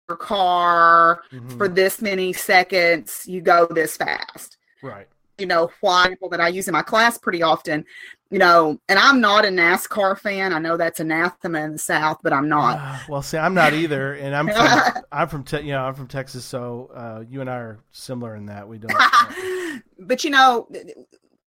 [0.08, 1.58] car mm-hmm.
[1.58, 4.58] for this many seconds, you go this fast.
[4.82, 5.08] Right.
[5.38, 7.86] You know, why people that I use in my class pretty often,
[8.30, 10.52] you know, and I'm not a NASCAR fan.
[10.52, 12.78] I know that's anathema in the South, but I'm not.
[12.80, 15.95] Uh, well, see, I'm not either, and I'm from, I'm from te- you know I'm
[15.95, 19.84] from Texas, so uh, you and I are similar in that we don't.
[20.00, 20.67] but you know,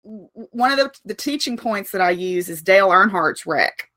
[0.02, 3.90] one of the the teaching points that I use is Dale Earnhardt's wreck.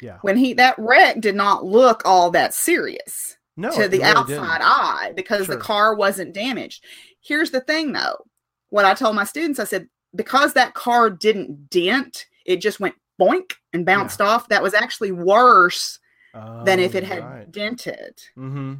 [0.00, 0.18] Yeah.
[0.22, 4.26] When he that wreck did not look all that serious no, to the really outside
[4.26, 4.62] didn't.
[4.62, 5.54] eye because sure.
[5.54, 6.84] the car wasn't damaged.
[7.20, 8.26] Here's the thing though.
[8.72, 12.94] What I told my students, I said, because that car didn't dent, it just went
[13.20, 14.28] boink and bounced yeah.
[14.28, 14.48] off.
[14.48, 15.98] That was actually worse
[16.32, 17.52] oh, than if it had right.
[17.52, 18.22] dented.
[18.34, 18.76] Mm-hmm.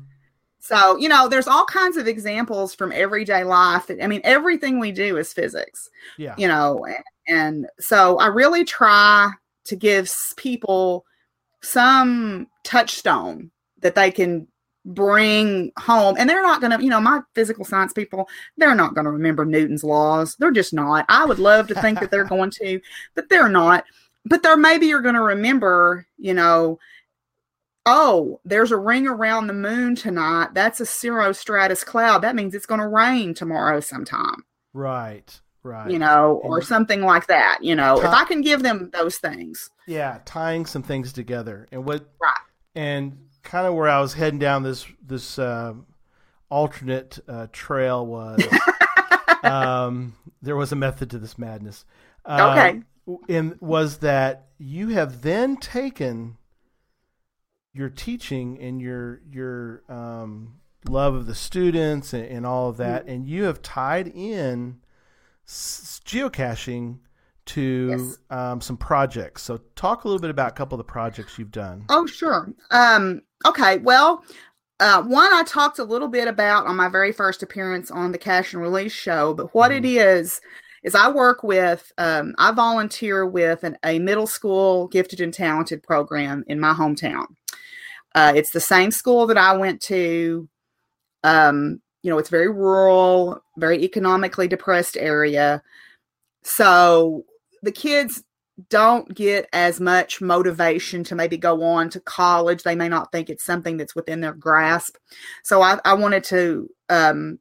[0.61, 3.90] So, you know, there's all kinds of examples from everyday life.
[4.02, 5.90] I mean, everything we do is physics.
[6.16, 6.37] Yeah.
[6.38, 6.87] You know,
[7.28, 9.31] and so I really try
[9.64, 11.05] to give people
[11.61, 13.50] some touchstone
[13.81, 14.48] that they can
[14.85, 18.95] bring home and they're not going to you know my physical science people they're not
[18.95, 20.35] going to remember newton's laws.
[20.37, 21.07] They're just not.
[21.09, 22.81] I would love to think that they're going to
[23.14, 23.85] but they're not.
[24.25, 26.79] But they're maybe you're going to remember you know
[27.87, 30.49] oh there's a ring around the moon tonight.
[30.55, 32.23] That's a cirrostratus cloud.
[32.23, 34.45] That means it's going to rain tomorrow sometime.
[34.73, 35.90] Right right.
[35.90, 37.97] You know and or something like that you know.
[38.01, 39.71] T- if i can give them those things.
[39.87, 41.68] Yeah tying some things together.
[41.71, 42.35] And what right.
[42.75, 45.74] and kind of where I was heading down this this uh,
[46.50, 48.42] alternate uh, trail was
[49.42, 51.85] um, there was a method to this madness.
[52.24, 52.55] Uh,
[53.07, 56.37] okay, and was that you have then taken
[57.72, 63.02] your teaching and your your um, love of the students and, and all of that,
[63.02, 63.11] mm-hmm.
[63.11, 64.81] and you have tied in
[65.46, 66.98] s- geocaching
[67.44, 68.18] to yes.
[68.31, 69.42] um, some projects.
[69.42, 71.85] So, talk a little bit about a couple of the projects you've done.
[71.88, 72.52] Oh, sure.
[72.70, 73.78] Um, okay.
[73.78, 74.24] Well,
[74.81, 78.18] uh, one I talked a little bit about on my very first appearance on the
[78.18, 79.85] Cache and Release show, but what mm-hmm.
[79.85, 80.40] it is
[80.83, 85.83] is I work with, um, I volunteer with an, a middle school gifted and talented
[85.83, 87.26] program in my hometown.
[88.14, 90.48] Uh, it's the same school that I went to.
[91.22, 95.62] Um, you know, it's very rural, very economically depressed area.
[96.42, 97.24] So
[97.62, 98.24] the kids
[98.68, 102.62] don't get as much motivation to maybe go on to college.
[102.62, 104.96] They may not think it's something that's within their grasp.
[105.42, 107.38] So I, I wanted to, um,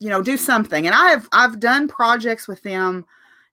[0.00, 0.86] you know, do something.
[0.86, 3.06] And I've I've done projects with them,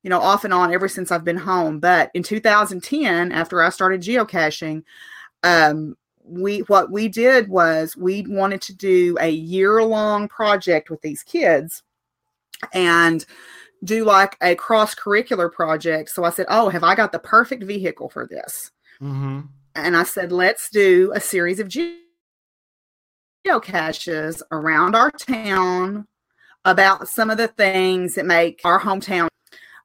[0.04, 1.80] you know, off and on ever since I've been home.
[1.80, 4.84] But in 2010, after I started geocaching,
[5.43, 11.02] um, we what we did was we wanted to do a year long project with
[11.02, 11.84] these kids,
[12.74, 13.26] and
[13.84, 16.10] do like a cross curricular project.
[16.10, 18.72] So I said, Oh, have I got the perfect vehicle for this?
[19.02, 19.41] Mm-hmm.
[19.76, 21.69] And I said, Let's do a series of
[23.46, 26.08] geocaches around our town
[26.66, 29.28] about some of the things that make our hometown.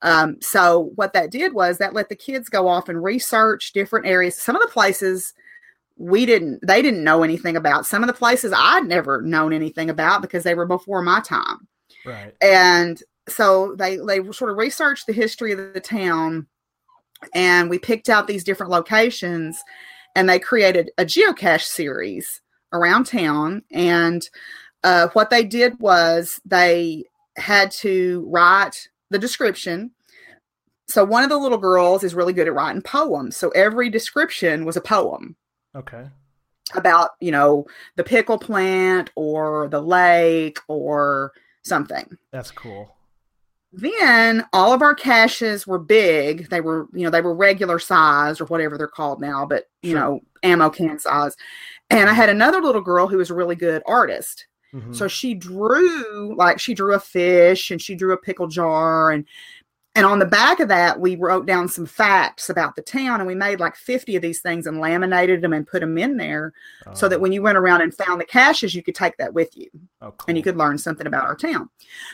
[0.02, 4.06] Um, so what that did was that let the kids go off and research different
[4.06, 4.40] areas.
[4.40, 5.34] Some of the places
[5.96, 7.84] we didn't, they didn't know anything about.
[7.84, 11.66] Some of the places I'd never known anything about because they were before my time.
[12.04, 12.34] Right.
[12.40, 16.46] And so they they sort of researched the history of the town
[17.34, 19.62] and we picked out these different locations
[20.14, 22.40] and they created a geocache series
[22.72, 24.28] around town and
[24.84, 27.04] uh, what they did was they
[27.36, 29.90] had to write the description.
[30.86, 34.64] So one of the little girls is really good at writing poems so every description
[34.64, 35.36] was a poem.
[35.74, 36.06] Okay.
[36.74, 37.66] About you know
[37.96, 42.16] the pickle plant or the lake or something.
[42.30, 42.94] That's cool
[43.72, 46.48] then all of our caches were big.
[46.48, 49.90] They were, you know, they were regular size or whatever they're called now, but you
[49.92, 50.00] sure.
[50.00, 51.36] know, ammo can size.
[51.90, 54.46] And I had another little girl who was a really good artist.
[54.74, 54.92] Mm-hmm.
[54.92, 59.24] So she drew like she drew a fish and she drew a pickle jar and
[59.98, 63.26] and on the back of that, we wrote down some facts about the town, and
[63.26, 66.52] we made like 50 of these things and laminated them and put them in there
[66.86, 66.94] oh.
[66.94, 67.18] so that oh.
[67.18, 69.68] when you went around and found the caches, you could take that with you
[70.00, 70.24] oh, cool.
[70.28, 71.68] and you could learn something about our town.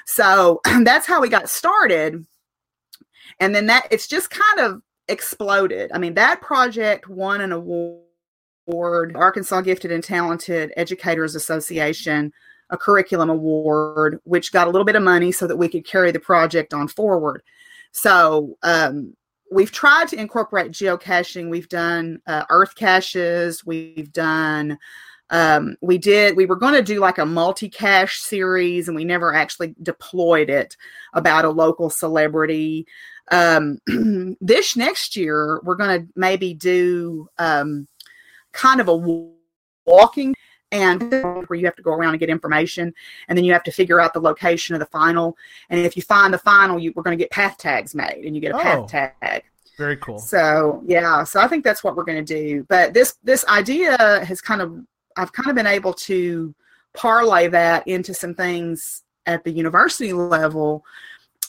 [0.07, 2.25] So that's how we got started.
[3.39, 5.91] And then that it's just kind of exploded.
[5.93, 12.33] I mean, that project won an award, Arkansas Gifted and Talented Educators Association
[12.71, 16.11] a curriculum award, which got a little bit of money so that we could carry
[16.11, 17.43] the project on forward.
[17.95, 19.15] So um,
[19.53, 21.49] we've tried to incorporate geocaching.
[21.49, 23.65] We've done uh, earth caches.
[23.65, 24.79] We've done.
[25.31, 26.37] Um, we did.
[26.37, 30.77] We were going to do like a multi-cache series, and we never actually deployed it
[31.15, 32.87] about a local celebrity.
[33.31, 33.79] Um,
[34.41, 37.87] this next year, we're going to maybe do um,
[38.53, 39.31] kind of a
[39.87, 40.35] walking
[40.75, 41.13] and
[41.49, 42.93] where you have to go around and get information
[43.29, 45.37] and then you have to figure out the location of the final.
[45.71, 48.35] And if you find the final you we're going to get path tags made and
[48.35, 48.89] you get a oh, path
[49.23, 49.45] tag.
[49.79, 50.19] Very cool.
[50.19, 52.67] So yeah so i think that's what we're going to do.
[52.69, 54.85] But this this idea has kind of
[55.17, 56.55] i've kind of been able to
[56.93, 60.85] parlay that into some things at the university level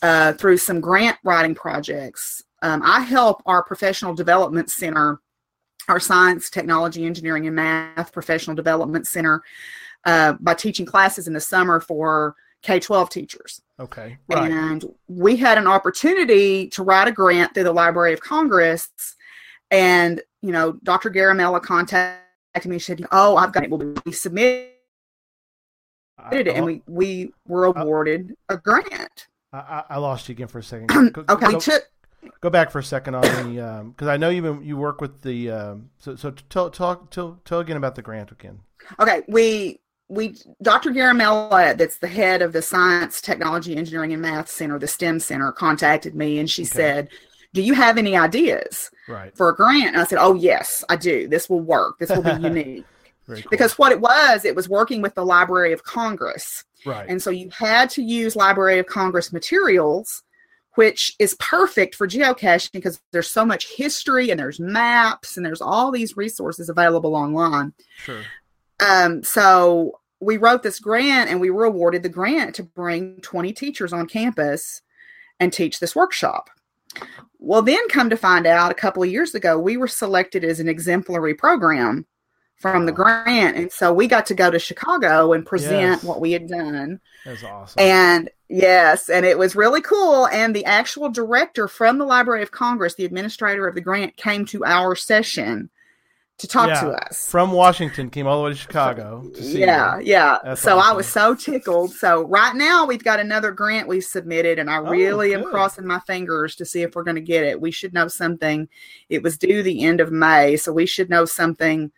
[0.01, 2.43] uh, through some grant writing projects.
[2.61, 5.19] Um, i help our professional development center
[5.87, 9.41] our science, technology, engineering, and math professional development center
[10.05, 13.61] uh, by teaching classes in the summer for K 12 teachers.
[13.79, 14.17] Okay.
[14.27, 14.51] Right.
[14.51, 18.89] And we had an opportunity to write a grant through the Library of Congress.
[19.71, 21.09] And, you know, Dr.
[21.09, 22.19] Garamella contacted
[22.65, 23.69] me and said, Oh, I've got it.
[23.69, 24.71] Well, we submitted
[26.31, 29.27] it and we, we were awarded a grant.
[29.53, 30.89] I, I lost you again for a second.
[31.29, 31.45] Okay.
[31.47, 31.83] Go, we took
[32.41, 35.21] go back for a second on the because um, I know you you work with
[35.21, 38.59] the um, so so tell talk tell tell again about the grant again.
[38.99, 40.91] Okay, we we Dr.
[40.91, 45.51] Garamella, that's the head of the Science, Technology, Engineering, and Math Center, the STEM Center,
[45.51, 46.69] contacted me and she okay.
[46.69, 47.09] said,
[47.53, 49.35] "Do you have any ideas right.
[49.35, 51.27] for a grant?" And I said, "Oh yes, I do.
[51.27, 51.99] This will work.
[51.99, 52.85] This will be unique."
[53.27, 53.41] Cool.
[53.49, 56.63] Because what it was, it was working with the Library of Congress.
[56.85, 57.09] Right.
[57.09, 60.21] And so you had to use Library of Congress materials
[60.75, 65.61] which is perfect for geocaching because there's so much history and there's maps and there's
[65.61, 67.73] all these resources available online.
[67.97, 68.21] Sure.
[68.79, 73.53] Um, so we wrote this grant and we were awarded the grant to bring 20
[73.53, 74.81] teachers on campus
[75.39, 76.49] and teach this workshop.
[77.39, 80.59] Well, then come to find out a couple of years ago, we were selected as
[80.59, 82.05] an exemplary program
[82.57, 83.57] from the grant.
[83.57, 86.03] And so we got to go to Chicago and present yes.
[86.03, 86.99] what we had done.
[87.25, 87.79] That's awesome.
[87.79, 90.27] And yes, and it was really cool.
[90.27, 94.45] And the actual director from the Library of Congress, the administrator of the grant, came
[94.47, 95.69] to our session
[96.37, 97.27] to talk yeah, to us.
[97.29, 100.05] From Washington, came all the way to Chicago to see Yeah, you.
[100.07, 100.37] yeah.
[100.43, 100.91] That's so awesome.
[100.91, 101.93] I was so tickled.
[101.93, 105.87] So right now we've got another grant we submitted, and I oh, really am crossing
[105.87, 107.61] my fingers to see if we're going to get it.
[107.61, 108.67] We should know something.
[109.09, 111.91] It was due the end of May, so we should know something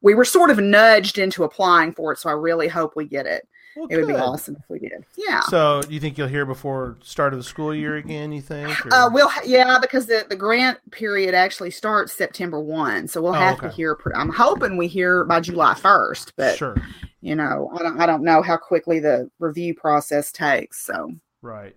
[0.00, 3.26] we were sort of nudged into applying for it, so I really hope we get
[3.26, 3.48] it.
[3.78, 5.04] Well, it would be awesome if we did.
[5.16, 5.40] Yeah.
[5.42, 8.32] So, you think you'll hear before start of the school year again?
[8.32, 8.86] You think?
[8.86, 8.92] Or?
[8.92, 13.38] Uh, we'll yeah, because the, the grant period actually starts September one, so we'll oh,
[13.38, 13.68] have okay.
[13.68, 13.96] to hear.
[14.16, 16.76] I'm hoping we hear by July first, but sure.
[17.20, 20.84] You know, I don't I don't know how quickly the review process takes.
[20.84, 21.12] So
[21.42, 21.76] right.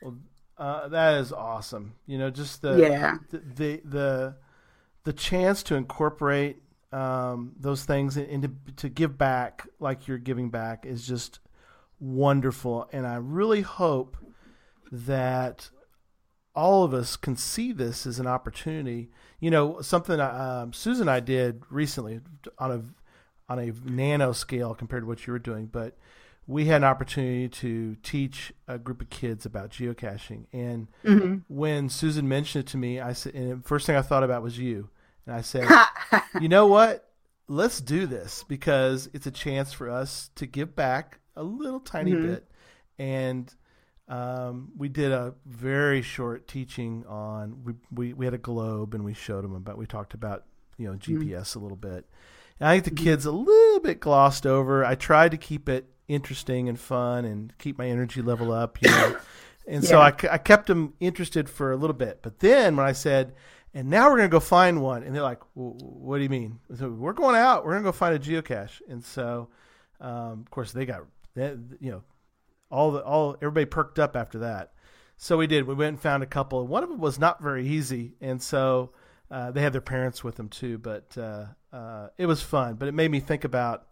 [0.00, 0.18] Well,
[0.58, 1.94] uh, that is awesome.
[2.06, 4.34] You know, just the yeah the the the,
[5.04, 6.61] the chance to incorporate
[6.92, 11.40] um, those things and to, to give back like you're giving back is just
[12.00, 12.88] wonderful.
[12.92, 14.16] And I really hope
[14.90, 15.70] that
[16.54, 19.10] all of us can see this as an opportunity.
[19.40, 22.20] You know, something um, Susan and I did recently
[22.58, 22.82] on a
[23.50, 25.96] on a nano scale compared to what you were doing, but
[26.46, 30.46] we had an opportunity to teach a group of kids about geocaching.
[30.52, 31.36] And mm-hmm.
[31.48, 34.42] when Susan mentioned it to me, I said, and the first thing I thought about
[34.42, 34.90] was you.
[35.26, 35.68] And I said,
[36.40, 37.08] you know what?
[37.48, 42.12] Let's do this because it's a chance for us to give back a little tiny
[42.12, 42.28] mm-hmm.
[42.28, 42.50] bit.
[42.98, 43.52] And
[44.08, 49.04] um, we did a very short teaching on we, we, we had a globe and
[49.04, 50.44] we showed them about we talked about
[50.76, 51.58] you know GPS mm-hmm.
[51.58, 52.06] a little bit.
[52.60, 53.04] And I think the mm-hmm.
[53.04, 54.84] kids a little bit glossed over.
[54.84, 58.90] I tried to keep it interesting and fun and keep my energy level up, you
[58.90, 59.16] know.
[59.64, 59.90] And yeah.
[59.90, 62.18] so I, I kept them interested for a little bit.
[62.20, 63.32] But then when I said,
[63.74, 65.02] and now we're going to go find one.
[65.02, 66.58] And they're like, what do you mean?
[66.76, 67.64] So we're going out.
[67.64, 68.82] We're going to go find a geocache.
[68.88, 69.48] And so,
[70.00, 71.02] um, of course, they got,
[71.34, 72.02] they, you know,
[72.70, 74.72] all the, all, everybody perked up after that.
[75.16, 75.66] So we did.
[75.66, 76.66] We went and found a couple.
[76.66, 78.14] One of them was not very easy.
[78.20, 78.90] And so
[79.30, 80.76] uh, they had their parents with them too.
[80.76, 82.74] But uh, uh, it was fun.
[82.74, 83.86] But it made me think about,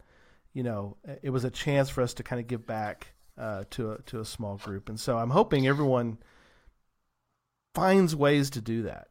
[0.53, 3.93] you know, it was a chance for us to kind of give back uh, to,
[3.93, 4.91] a, to a small group.
[4.91, 6.19] And so I'm hoping everyone
[7.75, 9.09] finds ways to do that.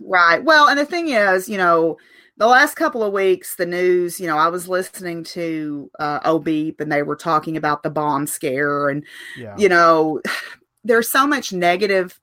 [0.00, 0.42] Right.
[0.42, 1.96] Well, and the thing is, you know,
[2.36, 6.80] the last couple of weeks, the news, you know, I was listening to uh, OBEEP
[6.80, 8.88] and they were talking about the bomb scare.
[8.88, 9.04] And,
[9.36, 9.56] yeah.
[9.58, 10.20] you know,
[10.84, 12.18] there's so much negative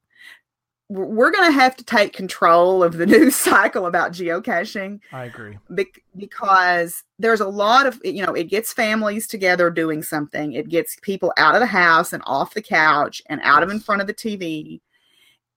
[0.87, 4.99] we're going to have to take control of the news cycle about geocaching.
[5.11, 5.57] I agree.
[5.73, 10.53] Be- because there's a lot of, you know, it gets families together doing something.
[10.53, 13.79] It gets people out of the house and off the couch and out of in
[13.79, 14.79] front of the TV.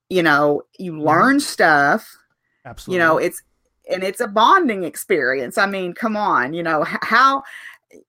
[0.09, 2.07] You know, you learn stuff.
[2.65, 2.95] Absolutely.
[2.95, 3.41] You know, it's,
[3.89, 5.57] and it's a bonding experience.
[5.57, 7.43] I mean, come on, you know, how,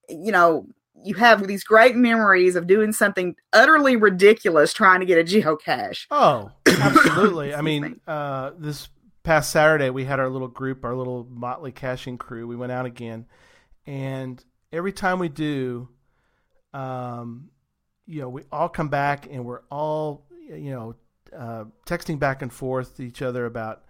[0.09, 0.66] you know,
[1.03, 6.07] you have these great memories of doing something utterly ridiculous trying to get a geocache.
[6.11, 7.55] Oh, absolutely.
[7.57, 8.88] I mean, uh, this
[9.22, 12.46] past Saturday we had our little group, our little motley caching crew.
[12.46, 13.26] We went out again,
[13.86, 14.42] and
[14.72, 15.88] every time we do,
[16.74, 17.51] um,
[18.07, 20.94] you know, we all come back and we're all, you know,
[21.37, 23.83] uh, texting back and forth to each other about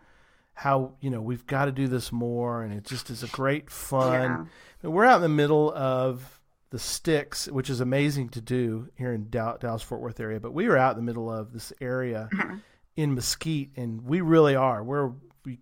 [0.54, 3.70] how you know we've got to do this more, and it just is a great
[3.70, 4.48] fun.
[4.82, 4.90] Yeah.
[4.90, 9.28] We're out in the middle of the sticks, which is amazing to do here in
[9.30, 10.38] Dallas Fort Worth area.
[10.38, 12.56] But we were out in the middle of this area mm-hmm.
[12.96, 14.82] in Mesquite, and we really are.
[14.84, 15.12] We're
[15.44, 15.58] we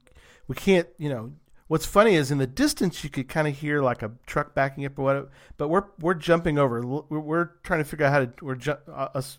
[0.47, 1.33] we can't you know.
[1.68, 4.87] What's funny is in the distance you could kind of hear like a truck backing
[4.87, 6.81] up or whatever, but we're we're jumping over.
[6.81, 8.33] We're, we're trying to figure out how to.
[8.41, 9.39] We're ju- uh, us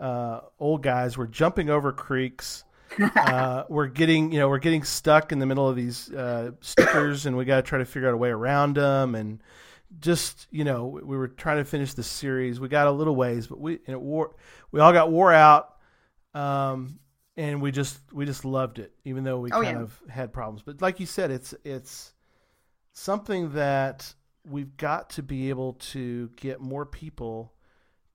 [0.00, 1.16] uh, old guys.
[1.16, 2.64] We're jumping over creeks.
[2.98, 7.26] uh, we're getting you know we're getting stuck in the middle of these uh, stickers,
[7.26, 9.40] and we got to try to figure out a way around them and
[10.00, 12.60] just you know we were trying to finish the series.
[12.60, 14.34] We got a little ways, but we and it wore
[14.70, 15.76] we all got wore out,
[16.34, 16.98] um,
[17.36, 19.82] and we just we just loved it, even though we oh, kind yeah.
[19.82, 20.62] of had problems.
[20.62, 22.12] But like you said, it's it's
[22.92, 24.14] something that
[24.44, 27.52] we've got to be able to get more people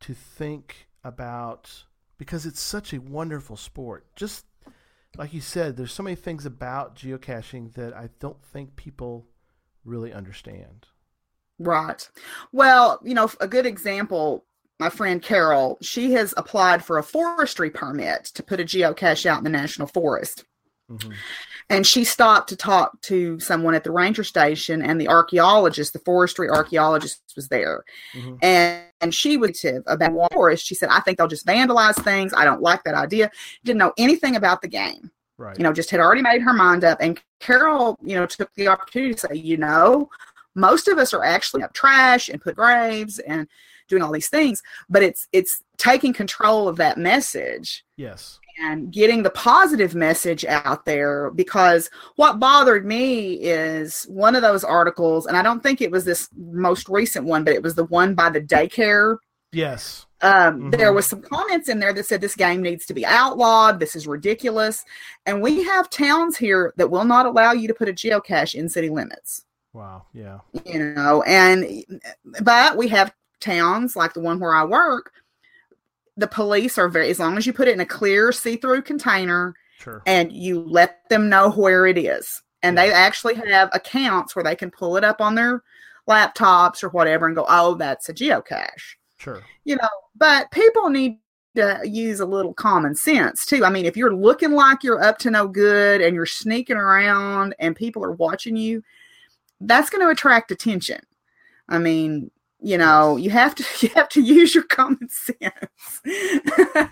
[0.02, 1.86] to think about
[2.18, 4.06] because it's such a wonderful sport.
[4.16, 4.46] Just
[5.18, 9.26] like you said, there's so many things about geocaching that I don't think people
[9.86, 10.88] really understand.
[11.58, 12.10] Right.
[12.52, 14.46] Well, you know, a good example,
[14.80, 19.40] my friend Carol, she has applied for a forestry permit to put a geocache out
[19.40, 20.46] in the national forest.
[20.90, 21.12] Mm-hmm.
[21.70, 26.00] And she stopped to talk to someone at the ranger station, and the archaeologist, the
[26.00, 27.84] forestry archaeologist, was there.
[28.16, 28.36] Mm-hmm.
[28.42, 30.66] And, and she was about forest.
[30.66, 32.34] She said, I think they'll just vandalize things.
[32.36, 33.32] I don't like that idea.
[33.64, 35.12] Didn't know anything about the game.
[35.38, 35.58] Right.
[35.58, 37.00] You know, just had already made her mind up.
[37.00, 40.10] And Carol, you know, took the opportunity to say, you know,
[40.56, 43.48] most of us are actually up trash and put graves and
[43.88, 47.84] doing all these things, but it's it's taking control of that message.
[47.98, 48.40] Yes.
[48.62, 54.66] And getting the positive message out there because what bothered me is one of those
[54.66, 57.86] articles, and I don't think it was this most recent one, but it was the
[57.86, 59.18] one by the daycare.
[59.52, 60.06] Yes.
[60.22, 60.70] Um, mm-hmm.
[60.72, 63.80] There was some comments in there that said this game needs to be outlawed.
[63.80, 64.84] This is ridiculous.
[65.26, 68.70] And we have towns here that will not allow you to put a geocache in
[68.70, 69.46] city limits.
[69.74, 70.06] Wow.
[70.14, 70.40] Yeah.
[70.66, 71.86] You know, and
[72.42, 75.12] but we have towns like the one where I work.
[76.20, 79.56] The police are very as long as you put it in a clear see-through container
[79.80, 80.02] sure.
[80.06, 82.42] and you let them know where it is.
[82.62, 82.86] And yeah.
[82.86, 85.64] they actually have accounts where they can pull it up on their
[86.10, 89.42] laptops or whatever and go, "Oh, that's a geocache." Sure.
[89.64, 91.20] You know, but people need
[91.56, 93.64] to use a little common sense too.
[93.66, 97.56] I mean, if you're looking like you're up to no good and you're sneaking around
[97.60, 98.84] and people are watching you,
[99.62, 101.02] that's going to attract attention.
[101.68, 102.32] I mean,
[102.62, 106.02] you know, you have to you have to use your common sense.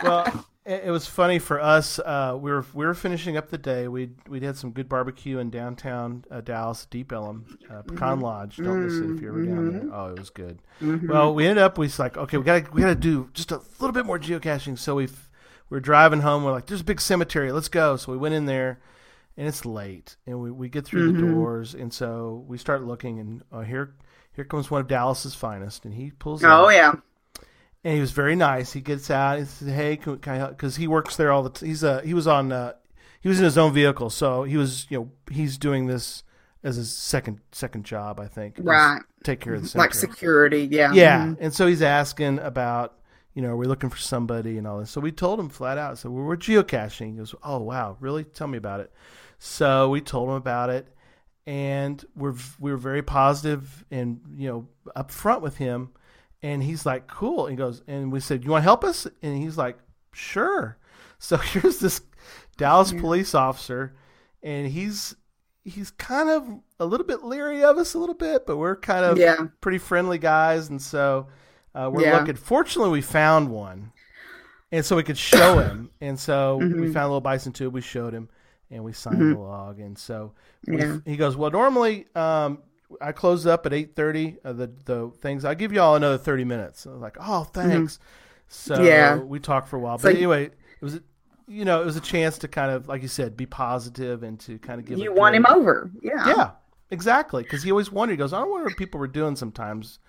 [0.02, 2.00] well, it, was funny for us.
[2.00, 3.88] Uh, we were we were finishing up the day.
[3.88, 8.24] We we had some good barbecue in downtown uh, Dallas, Deep Ellum, uh, Pecan mm-hmm.
[8.24, 8.58] Lodge.
[8.58, 8.86] Don't mm-hmm.
[8.86, 9.82] miss it if you're ever down there.
[9.82, 9.94] Mm-hmm.
[9.94, 10.60] Oh, it was good.
[10.82, 11.12] Mm-hmm.
[11.12, 11.78] Well, we ended up.
[11.78, 14.06] We was like, okay, we got to we got to do just a little bit
[14.06, 14.78] more geocaching.
[14.78, 15.10] So we
[15.70, 16.44] we are driving home.
[16.44, 17.52] We're like, there's a big cemetery.
[17.52, 17.98] Let's go.
[17.98, 18.80] So we went in there
[19.36, 21.22] and it's late, and we, we get through mm-hmm.
[21.22, 23.94] the doors, and so we start looking, and uh, here
[24.38, 26.44] here comes one of Dallas's finest, and he pulls.
[26.44, 26.94] Oh out, yeah.
[27.84, 28.72] And he was very nice.
[28.72, 29.40] He gets out.
[29.40, 31.50] He says, "Hey, can, can I help?" Because he works there all the.
[31.50, 32.74] T- he's uh he was on uh,
[33.20, 36.24] he was in his own vehicle, so he was you know he's doing this
[36.64, 38.58] as his second second job, I think.
[38.60, 39.02] Right.
[39.24, 39.88] Take care of the cemetery.
[39.88, 40.94] like security, yeah.
[40.94, 41.44] Yeah, mm-hmm.
[41.44, 42.94] and so he's asking about
[43.34, 44.92] you know, are we're looking for somebody and all this.
[44.92, 45.98] So we told him flat out.
[45.98, 47.12] So we're geocaching.
[47.12, 48.24] He goes, "Oh wow, really?
[48.24, 48.92] Tell me about it."
[49.40, 50.88] So we told him about it,
[51.48, 55.90] and we're we were very positive and you know upfront with him.
[56.44, 59.08] And he's like, "Cool." And he goes, and we said, "You want to help us?"
[59.24, 59.80] And he's like,
[60.14, 60.78] "Sure."
[61.20, 62.02] So here's this
[62.58, 63.02] Dallas yeah.
[63.02, 63.96] police officer,
[64.44, 65.16] and he's
[65.64, 66.48] he's kind of
[66.80, 69.48] a little bit leery of us a little bit, but we're kind of yeah.
[69.60, 71.26] pretty friendly guys, and so
[71.74, 72.20] uh, we're yeah.
[72.20, 72.36] looking.
[72.36, 73.92] Fortunately, we found one.
[74.72, 75.90] and so we could show him.
[76.02, 76.82] And so mm-hmm.
[76.82, 77.74] we found a little bison tube.
[77.74, 78.30] We showed him,
[78.72, 79.34] and we signed mm-hmm.
[79.34, 79.80] the log.
[79.80, 80.34] And so
[80.68, 80.98] yeah.
[81.06, 82.60] he goes, "Well, normally um,
[83.02, 84.38] I close up at eight thirty.
[84.44, 87.44] Uh, the the things I give you all another thirty minutes." I was like, "Oh,
[87.44, 88.04] thanks." Mm-hmm.
[88.50, 89.18] So yeah.
[89.18, 89.98] we talked for a while.
[89.98, 91.00] But so anyway, it was
[91.48, 94.40] you know it was a chance to kind of like you said be positive and
[94.42, 95.00] to kind of give.
[95.00, 96.28] You want him over, yeah.
[96.28, 96.52] Yeah,
[96.92, 97.44] exactly.
[97.44, 98.14] Because he always wondered.
[98.14, 100.00] He goes, "I don't wonder what people were doing sometimes."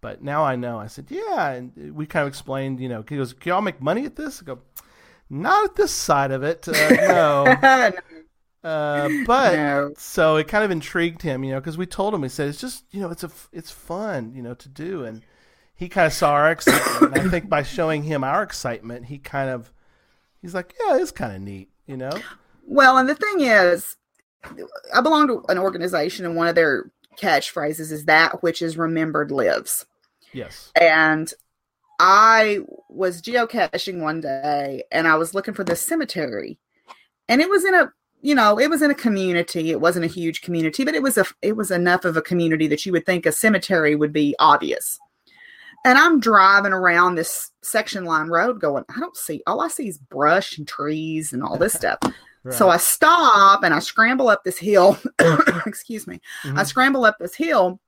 [0.00, 0.80] But now I know.
[0.80, 2.80] I said, yeah, and we kind of explained.
[2.80, 4.58] You know, he goes, "Can y'all make money at this?" I go,
[5.32, 7.90] "Not at this side of it, uh, no."
[8.68, 9.92] uh, but no.
[9.96, 12.20] so it kind of intrigued him, you know, because we told him.
[12.20, 15.22] We said, "It's just, you know, it's a, it's fun, you know, to do." And
[15.74, 17.16] he kind of saw our excitement.
[17.16, 19.72] and I think by showing him our excitement, he kind of,
[20.40, 22.12] he's like, "Yeah, it's kind of neat," you know.
[22.66, 23.96] Well, and the thing is,
[24.94, 29.30] I belong to an organization, and one of their catchphrases is that which is remembered
[29.30, 29.86] lives.
[30.32, 30.72] Yes.
[30.80, 31.32] And
[31.98, 36.58] I was geocaching one day and I was looking for this cemetery.
[37.28, 37.92] And it was in a
[38.24, 39.72] you know, it was in a community.
[39.72, 42.68] It wasn't a huge community, but it was a it was enough of a community
[42.68, 44.98] that you would think a cemetery would be obvious.
[45.84, 49.88] And I'm driving around this section line road going, I don't see all I see
[49.88, 51.98] is brush and trees and all this stuff.
[52.44, 52.54] right.
[52.54, 54.96] So I stop and I scramble up this hill.
[55.66, 56.20] Excuse me.
[56.44, 56.58] Mm-hmm.
[56.58, 57.80] I scramble up this hill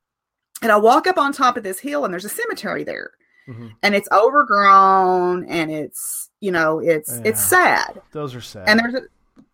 [0.62, 3.10] and I walk up on top of this hill, and there's a cemetery there.
[3.48, 3.68] Mm-hmm.
[3.82, 7.22] And it's overgrown and it's, you know, it's yeah.
[7.24, 8.00] it's sad.
[8.12, 8.68] Those are sad.
[8.68, 9.02] And there's a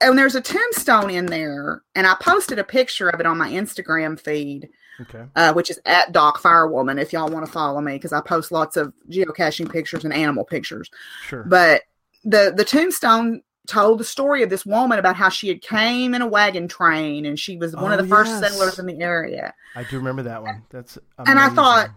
[0.00, 3.50] and there's a tombstone in there, and I posted a picture of it on my
[3.50, 4.68] Instagram feed,
[5.00, 5.24] okay.
[5.36, 7.00] uh, which is at Doc Firewoman.
[7.00, 10.44] If y'all want to follow me, because I post lots of geocaching pictures and animal
[10.44, 10.90] pictures.
[11.26, 11.44] Sure.
[11.44, 11.82] But
[12.24, 16.22] the the tombstone told the story of this woman about how she had came in
[16.22, 18.40] a wagon train and she was one oh, of the first yes.
[18.40, 19.54] settlers in the area.
[19.76, 20.62] I do remember that one.
[20.70, 21.30] That's amazing.
[21.30, 21.90] and I thought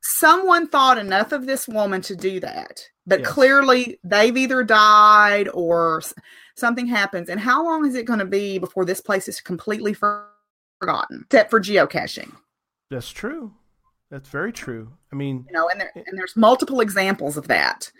[0.00, 3.28] someone thought enough of this woman to do that, but yes.
[3.28, 6.02] clearly they've either died or
[6.56, 7.28] something happens.
[7.28, 11.50] And how long is it going to be before this place is completely forgotten, except
[11.50, 12.34] for geocaching?
[12.90, 13.54] That's true.
[14.10, 14.92] That's very true.
[15.12, 17.92] I mean, you know, and there, and there's multiple examples of that.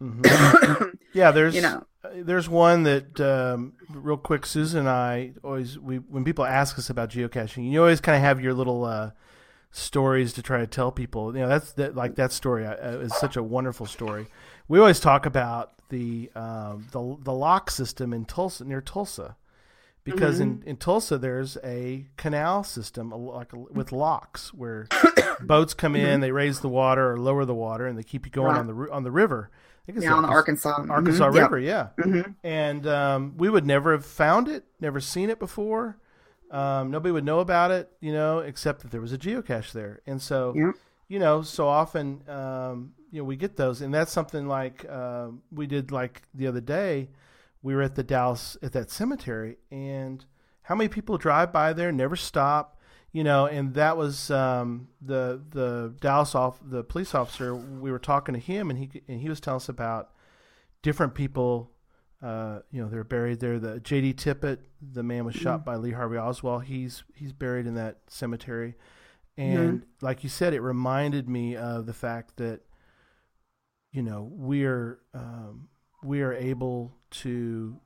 [0.00, 0.90] Mm-hmm.
[1.12, 1.84] yeah, there's you know
[2.14, 4.46] there's one that um, real quick.
[4.46, 8.22] Susan and I always we when people ask us about geocaching, you always kind of
[8.22, 9.10] have your little uh,
[9.70, 11.34] stories to try to tell people.
[11.34, 14.26] You know, that's that like that story uh, is such a wonderful story.
[14.66, 19.36] We always talk about the um, the the lock system in Tulsa near Tulsa
[20.04, 20.62] because mm-hmm.
[20.62, 24.88] in, in Tulsa there's a canal system like with locks where
[25.40, 26.20] boats come in, mm-hmm.
[26.20, 28.58] they raise the water or lower the water, and they keep you going right.
[28.58, 29.50] on the on the river
[29.96, 31.38] yeah, on the Arkansas Arkansas mm-hmm.
[31.38, 31.88] River, yeah.
[31.98, 32.30] Mm-hmm.
[32.44, 35.98] And um, we would never have found it, never seen it before.
[36.50, 40.00] Um, nobody would know about it, you know, except that there was a geocache there.
[40.06, 40.72] And so, yeah.
[41.08, 45.28] you know, so often, um, you know, we get those, and that's something like uh,
[45.50, 47.10] we did like the other day.
[47.62, 50.24] We were at the Dallas at that cemetery, and
[50.62, 52.78] how many people drive by there, never stop,
[53.12, 57.54] you know, and that was um, the the Dallas off the police officer.
[57.54, 60.10] We were talking to him, and he and he was telling us about
[60.82, 61.70] different people.
[62.20, 63.58] Uh, you know, they're buried there.
[63.58, 64.14] The J.D.
[64.14, 65.64] Tippit, the man was shot mm-hmm.
[65.64, 66.64] by Lee Harvey Oswald.
[66.64, 68.74] He's he's buried in that cemetery,
[69.36, 70.04] and mm-hmm.
[70.04, 72.60] like you said, it reminded me of the fact that
[73.92, 75.68] you know we're um,
[76.02, 77.80] we are able to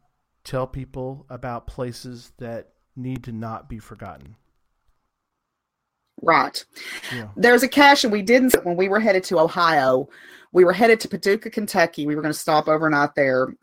[0.44, 4.36] tell people about places that need to not be forgotten.
[6.20, 6.64] Right.
[7.14, 7.28] Yeah.
[7.36, 10.08] There's a cache, and we didn't when we were headed to Ohio.
[10.52, 12.06] We were headed to Paducah, Kentucky.
[12.06, 13.54] We were going to stop overnight there,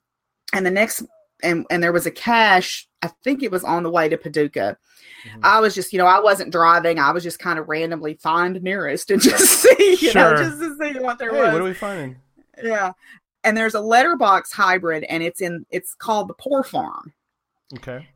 [0.54, 1.04] and the next
[1.44, 2.88] and and there was a cache.
[3.02, 4.78] I think it was on the way to Paducah.
[5.26, 5.40] Mm-hmm.
[5.44, 7.00] I was just, you know, I wasn't driving.
[7.00, 10.36] I was just kind of randomly find nearest and just see, you sure.
[10.36, 11.54] know, just to see what there hey, was.
[11.54, 12.18] What are we finding?
[12.62, 12.92] Yeah,
[13.44, 15.66] and there's a letterbox hybrid, and it's in.
[15.70, 17.14] It's called the Poor Farm.
[17.76, 18.08] Okay.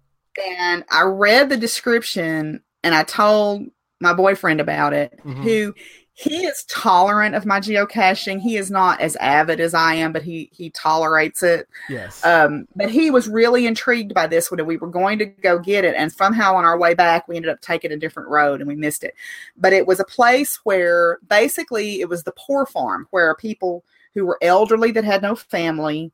[0.43, 3.67] And I read the description, and I told
[3.99, 5.43] my boyfriend about it, mm-hmm.
[5.43, 5.73] who
[6.15, 8.39] he is tolerant of my geocaching.
[8.39, 11.67] He is not as avid as I am, but he he tolerates it.
[11.89, 12.23] Yes.
[12.23, 15.85] Um, but he was really intrigued by this when we were going to go get
[15.85, 18.67] it, and somehow on our way back we ended up taking a different road and
[18.67, 19.15] we missed it.
[19.57, 23.83] But it was a place where basically it was the poor farm where people
[24.13, 26.11] who were elderly that had no family,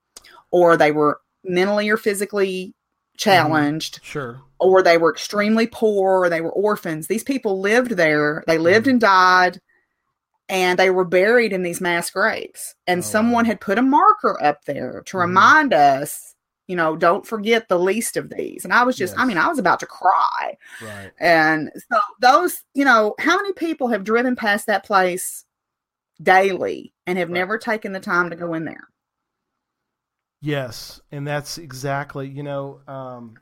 [0.50, 2.74] or they were mentally or physically
[3.18, 7.08] challenged, mm, sure, or they were extremely poor, or they were orphans.
[7.08, 8.46] These people lived there.
[8.48, 8.92] They lived mm.
[8.92, 9.60] and died,
[10.50, 12.76] and they were buried in these mass graves.
[12.88, 13.04] And oh.
[13.04, 15.20] someone had put a marker up there to mm.
[15.22, 16.36] remind us,
[16.68, 18.64] you know, don't forget the least of these.
[18.64, 19.22] And I was just, yes.
[19.22, 20.58] I mean, I was about to cry.
[20.82, 21.12] Right.
[21.20, 25.46] And so those, you know, how many people have driven past that place
[26.22, 27.36] daily and have right.
[27.36, 28.90] never taken the time to go in there?
[30.42, 33.36] Yes, and that's exactly you know um,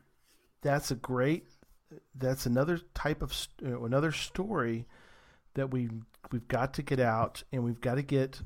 [0.62, 1.46] that's a great
[2.16, 3.34] that's another type of
[3.64, 4.86] uh, another story
[5.54, 5.90] that we
[6.32, 8.42] we've got to get out and we've got to get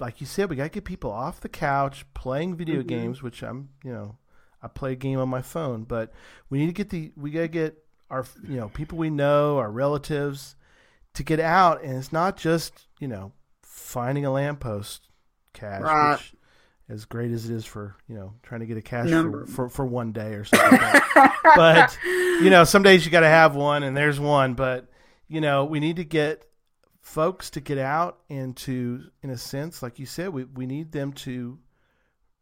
[0.00, 2.88] like you said we got to get people off the couch playing video mm-hmm.
[2.88, 4.16] games which I'm you know
[4.62, 6.12] I play a game on my phone but
[6.50, 9.58] we need to get the we got to get our you know people we know
[9.58, 10.56] our relatives
[11.14, 13.32] to get out and it's not just you know
[13.62, 15.08] finding a lamppost
[15.52, 16.12] cache, right.
[16.12, 16.34] which
[16.88, 19.68] as great as it is for you know trying to get a cache for, for,
[19.68, 20.80] for one day or something.
[21.56, 24.54] but you know, some days you got to have one, and there's one.
[24.54, 24.88] But
[25.32, 26.44] you know, we need to get
[27.00, 30.92] folks to get out and to, in a sense, like you said, we we need
[30.92, 31.58] them to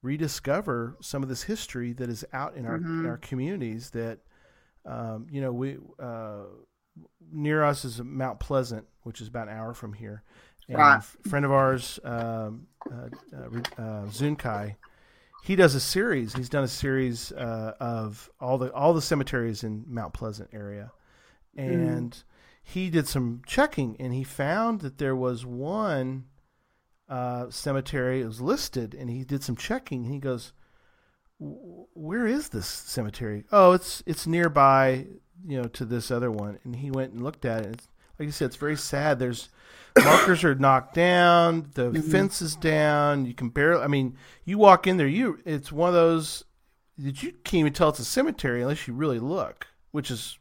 [0.02, 3.04] rediscover some of this history that is out in our mm-hmm.
[3.04, 3.90] in our communities.
[3.90, 4.18] That
[4.84, 6.46] um, you know, we uh,
[7.32, 10.24] near us is Mount Pleasant, which is about an hour from here.
[10.66, 10.98] And right.
[10.98, 14.74] a friend of ours, um, uh, uh, uh, Zunkai,
[15.44, 16.34] he does a series.
[16.34, 20.90] He's done a series uh, of all the all the cemeteries in Mount Pleasant area,
[21.56, 21.70] mm-hmm.
[21.70, 22.22] and mm.
[22.72, 26.26] He did some checking, and he found that there was one
[27.08, 28.20] uh, cemetery.
[28.20, 30.04] It was listed, and he did some checking.
[30.04, 30.52] And he goes,
[31.38, 33.44] "Where is this cemetery?
[33.50, 35.06] Oh, it's it's nearby,
[35.44, 37.74] you know, to this other one." And he went and looked at it.
[37.74, 39.18] It's, like I said, it's very sad.
[39.18, 39.48] There's
[40.04, 42.10] markers are knocked down, the mm-hmm.
[42.10, 43.26] fence is down.
[43.26, 43.82] You can barely.
[43.82, 46.44] I mean, you walk in there, you it's one of those
[46.98, 50.38] that you can't even tell it's a cemetery unless you really look, which is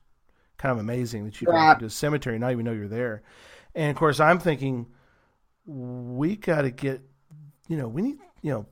[0.60, 3.24] kind of amazing that you walk into a cemetery and not even know you're there.
[3.74, 4.88] And of course, I'm thinking
[5.66, 7.01] we got to get,
[7.68, 8.66] you know, we need, you know,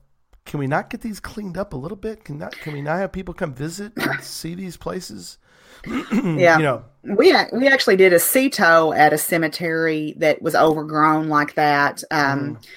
[0.46, 2.24] can we not get these cleaned up a little bit?
[2.26, 5.38] Can not can we not have people come visit and see these places?
[5.88, 11.30] yeah, you know, we we actually did a CITO at a cemetery that was overgrown
[11.30, 12.68] like that, um, mm.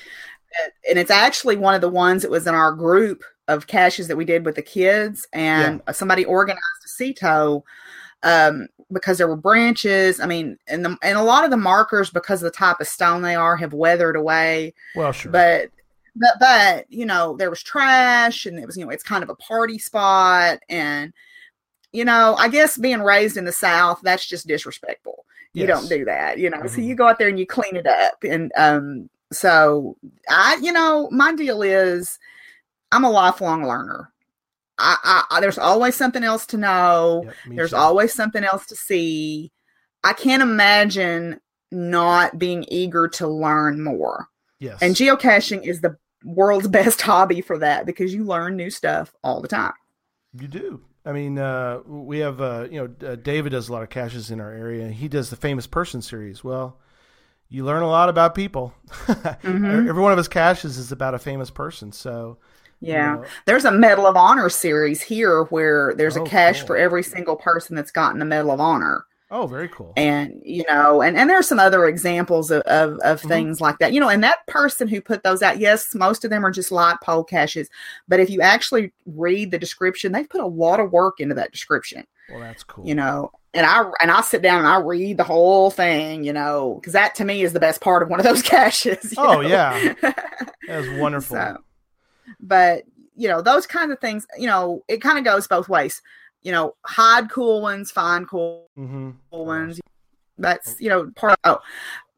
[0.89, 4.17] and it's actually one of the ones that was in our group of caches that
[4.17, 5.93] we did with the kids, and yeah.
[5.93, 7.65] somebody organized a CITO
[8.23, 10.21] um, because there were branches.
[10.21, 12.89] I mean, and the, and a lot of the markers because of the type of
[12.89, 14.75] stone they are have weathered away.
[14.95, 15.71] Well, sure, but
[16.17, 19.31] but but you know there was trash and it was you know it's kind of
[19.31, 21.13] a party spot and
[21.93, 25.25] you know, I guess being raised in the South, that's just disrespectful.
[25.53, 26.59] You don't do that, you know.
[26.59, 26.69] Mm-hmm.
[26.69, 28.23] So you go out there and you clean it up.
[28.23, 29.97] And um, so
[30.29, 32.21] I, you know, my deal is
[32.93, 34.10] I'm a lifelong learner.
[34.81, 37.23] I, I there's always something else to know.
[37.25, 39.53] Yep, there's always something else to see.
[40.03, 44.29] I can't imagine not being eager to learn more.
[44.59, 44.79] Yes.
[44.83, 49.41] And geocaching is the world's best hobby for that because you learn new stuff all
[49.41, 49.75] the time.
[50.39, 50.81] You do.
[51.05, 54.31] I mean, uh, we have uh, you know uh, David does a lot of caches
[54.31, 54.89] in our area.
[54.89, 56.45] He does the famous person series.
[56.45, 56.79] Well,
[57.49, 58.75] you learn a lot about people.
[58.91, 59.89] mm-hmm.
[59.89, 61.91] Every one of his caches is about a famous person.
[61.93, 62.39] So
[62.81, 63.27] yeah, you know.
[63.47, 66.69] there's a Medal of Honor series here where there's oh, a cache cool.
[66.69, 69.05] for every single person that's gotten a Medal of Honor.
[69.33, 69.93] Oh, very cool.
[69.97, 73.29] And you know, and and there's some other examples of of, of mm-hmm.
[73.29, 73.93] things like that.
[73.93, 76.73] You know, and that person who put those out, yes, most of them are just
[76.73, 77.69] light pole caches,
[78.09, 81.53] but if you actually read the description, they've put a lot of work into that
[81.53, 82.05] description.
[82.29, 82.85] Well, that's cool.
[82.85, 86.33] You know, and I and I sit down and I read the whole thing, you
[86.33, 89.15] know, because that to me is the best part of one of those caches.
[89.17, 89.41] Oh know?
[89.43, 89.95] yeah,
[90.67, 91.37] that's wonderful.
[91.37, 91.59] So,
[92.39, 92.85] but
[93.17, 96.01] you know, those kinds of things, you know, it kind of goes both ways
[96.43, 99.11] you know, hide cool ones, find cool, mm-hmm.
[99.31, 99.81] cool ones.
[100.39, 101.59] That's, you know, part of, oh,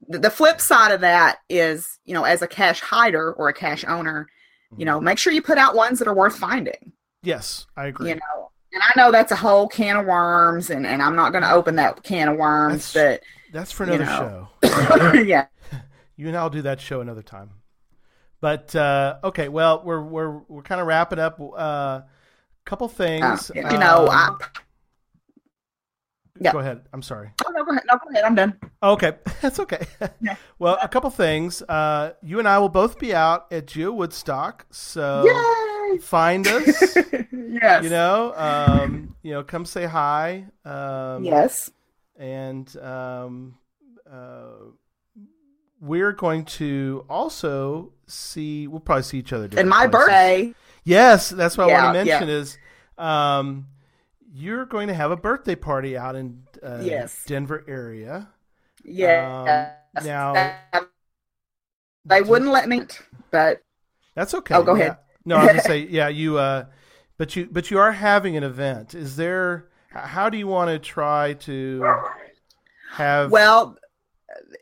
[0.09, 3.53] the, the flip side of that is, you know, as a cache hider or a
[3.53, 4.29] cache owner,
[4.73, 4.81] mm-hmm.
[4.81, 6.93] you know, make sure you put out ones that are worth finding.
[7.23, 8.11] Yes, I agree.
[8.11, 11.33] You know, and I know that's a whole can of worms, and, and I'm not
[11.33, 14.49] going to open that can of worms, that's, but that's for another you know.
[14.65, 15.13] show.
[15.23, 15.47] yeah,
[16.17, 17.51] you and I'll do that show another time.
[18.43, 21.41] But uh, okay, well, we're we're we're kind of wrapping up.
[21.41, 22.01] Uh,
[22.65, 23.51] couple things.
[23.51, 24.37] Uh, you know, um, I,
[26.41, 26.53] yeah.
[26.53, 26.81] Go ahead.
[26.93, 27.31] I'm sorry.
[27.47, 27.85] Oh, no, go ahead.
[27.89, 28.25] No, go ahead.
[28.25, 28.59] I'm done.
[28.83, 29.87] Okay, that's okay.
[30.21, 30.35] Yeah.
[30.59, 31.63] well, a couple things.
[31.63, 35.99] Uh, you and I will both be out at Geo Woodstock, so Yay!
[35.99, 36.97] find us.
[37.33, 37.85] yes.
[37.85, 40.47] You know, um, you know, come say hi.
[40.65, 41.71] Um, yes.
[42.17, 43.55] And um,
[44.11, 44.73] uh,
[45.83, 48.67] we're going to also see.
[48.67, 49.51] We'll probably see each other.
[49.59, 50.07] And my places.
[50.07, 50.55] birthday
[50.85, 52.35] Yes, that's what yeah, I want to mention yeah.
[52.35, 52.59] is
[52.99, 53.69] um,
[54.33, 57.25] you're going to have a birthday party out in uh, yes.
[57.27, 58.29] Denver area.
[58.85, 59.77] Yeah.
[59.97, 60.57] Um, now
[62.05, 62.83] they wouldn't let me,
[63.31, 63.63] but
[64.15, 64.57] that's okay.
[64.57, 64.83] Oh, go yeah.
[64.83, 64.97] ahead.
[65.25, 66.09] No, I was gonna say yeah.
[66.09, 66.65] You, uh,
[67.17, 68.95] but you, but you are having an event.
[68.95, 69.69] Is there?
[69.89, 71.85] How do you want to try to
[72.93, 73.31] have?
[73.31, 73.77] Well,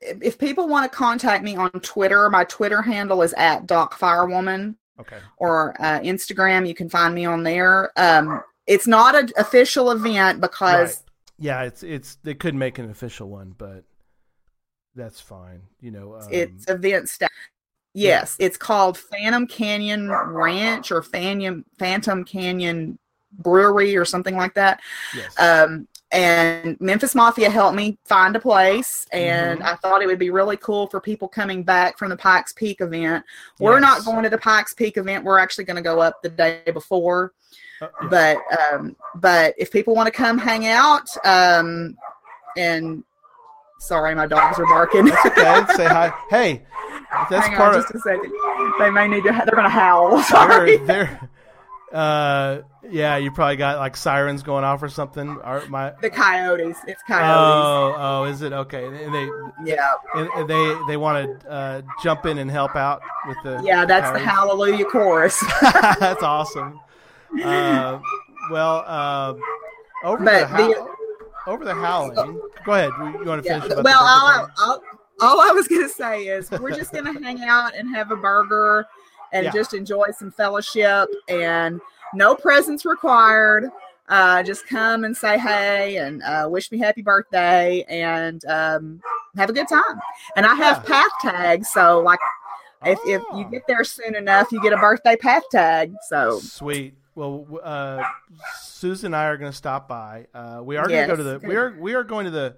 [0.02, 4.76] if people want to contact me on Twitter, my Twitter handle is at Doc Firewoman.
[4.98, 5.18] Okay.
[5.38, 7.90] Or uh, Instagram, you can find me on there.
[7.96, 10.96] Um, it's not an official event because.
[10.96, 11.04] Right.
[11.38, 13.84] Yeah, it's it's they could make an official one, but
[14.94, 15.62] that's fine.
[15.80, 17.30] You know, um, it's event staff.
[17.94, 18.46] Yes, yeah.
[18.46, 22.98] it's called Phantom Canyon Ranch or Phantom Phantom Canyon
[23.32, 24.80] Brewery or something like that.
[25.16, 25.38] Yes.
[25.40, 29.68] Um, and Memphis Mafia helped me find a place, and mm-hmm.
[29.68, 32.80] I thought it would be really cool for people coming back from the Pikes Peak
[32.80, 33.24] event.
[33.60, 36.28] We're not going to the Pikes Peak event; we're actually going to go up the
[36.28, 37.32] day before.
[37.80, 38.08] Uh, yeah.
[38.08, 38.38] But
[38.72, 41.96] um, but if people want to come hang out, um,
[42.56, 43.04] and
[43.78, 45.06] sorry, my dogs are barking.
[45.06, 45.64] That's okay.
[45.76, 46.12] Say hi.
[46.28, 46.62] Hey,
[47.30, 48.32] that's hang part on just of, a second.
[48.78, 49.30] They may need to.
[49.30, 50.22] They're going to howl.
[50.24, 50.76] Sorry.
[50.78, 51.30] They're, they're
[51.92, 55.40] uh, yeah, you probably got like sirens going off or something.
[55.42, 56.78] Are my the coyotes?
[56.86, 57.36] It's coyotes.
[57.36, 58.86] Oh, oh, is it okay?
[58.86, 59.28] And they
[59.64, 63.84] yeah, and they they want to uh, jump in and help out with the yeah.
[63.84, 64.22] That's coyotes.
[64.22, 65.42] the Hallelujah chorus.
[65.60, 66.80] that's awesome.
[67.42, 68.00] Uh,
[68.50, 69.34] well, uh,
[70.04, 72.40] over but the, the over the howling.
[72.64, 72.90] Go ahead.
[72.98, 73.68] You want to finish?
[73.68, 74.82] Yeah, well, all, all,
[75.20, 78.10] all I was going to say is we're just going to hang out and have
[78.10, 78.86] a burger
[79.32, 79.52] and yeah.
[79.52, 81.80] just enjoy some fellowship and
[82.14, 83.70] no presents required.
[84.08, 89.00] Uh, just come and say hey and uh, wish me happy birthday and um,
[89.36, 90.00] have a good time.
[90.34, 91.04] And I have yeah.
[91.04, 92.18] path tags, so like
[92.84, 93.08] if, oh.
[93.08, 93.50] if you oh.
[93.50, 95.94] get there soon enough, you get a birthday path tag.
[96.08, 96.94] So sweet.
[97.14, 98.02] Well, uh,
[98.62, 100.26] Susan and I are going to stop by.
[100.32, 101.06] Uh, we are yes.
[101.06, 101.48] going to go to the.
[101.48, 102.56] We are we are going to the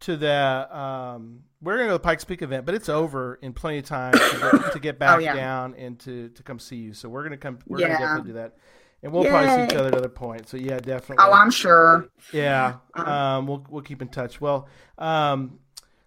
[0.00, 3.78] to the um, we're going to the Pikes Peak event, but it's over in plenty
[3.78, 5.34] of time to get, to get oh, back oh, yeah.
[5.34, 6.94] down and to, to come see you.
[6.94, 7.58] So we're going to come.
[7.66, 7.88] We're yeah.
[7.88, 8.56] going to definitely do that,
[9.02, 9.30] and we'll Yay.
[9.30, 10.48] probably see each other at other point.
[10.48, 11.16] So yeah, definitely.
[11.18, 12.08] Oh, I'm sure.
[12.32, 13.10] Yeah, uh-huh.
[13.10, 14.40] um, we'll we'll keep in touch.
[14.40, 14.68] Well,
[14.98, 15.58] um,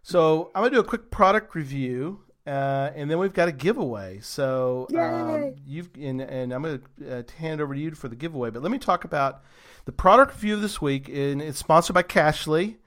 [0.03, 2.21] so I'm to do a quick product review.
[2.47, 4.19] Uh, and then we've got a giveaway.
[4.19, 8.15] So um, you've and, and I'm going to uh, hand over to you for the
[8.15, 8.49] giveaway.
[8.49, 9.43] But let me talk about
[9.85, 12.77] the product review this week, and it's sponsored by Cachly.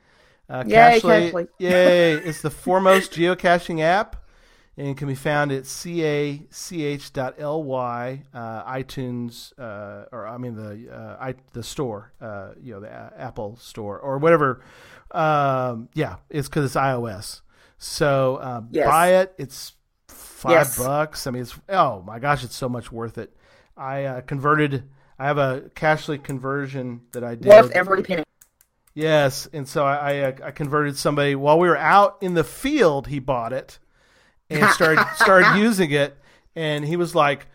[0.48, 1.48] Uh, yay, Cachly, Cachly.
[1.58, 2.12] yay!
[2.14, 4.16] It's the foremost geocaching app,
[4.76, 6.52] and can be found at cach.ly,
[8.34, 12.90] uh, iTunes, uh, or I mean the uh, I, the store, uh, you know, the
[12.90, 14.62] Apple store or whatever.
[15.12, 17.40] Um, yeah, it's because it's iOS.
[17.78, 18.86] So um, yes.
[18.86, 19.34] buy it.
[19.38, 19.72] It's
[20.08, 20.78] five yes.
[20.78, 21.26] bucks.
[21.26, 23.34] I mean, it's oh my gosh, it's so much worth it.
[23.76, 24.84] I uh, converted.
[25.18, 27.46] I have a Cachly conversion that I did.
[27.46, 28.24] Worth every penny.
[28.94, 32.44] Yes, and so I, I, uh, I converted somebody while we were out in the
[32.44, 33.08] field.
[33.08, 33.80] He bought it
[34.48, 36.16] and started started using it,
[36.54, 37.48] and he was like,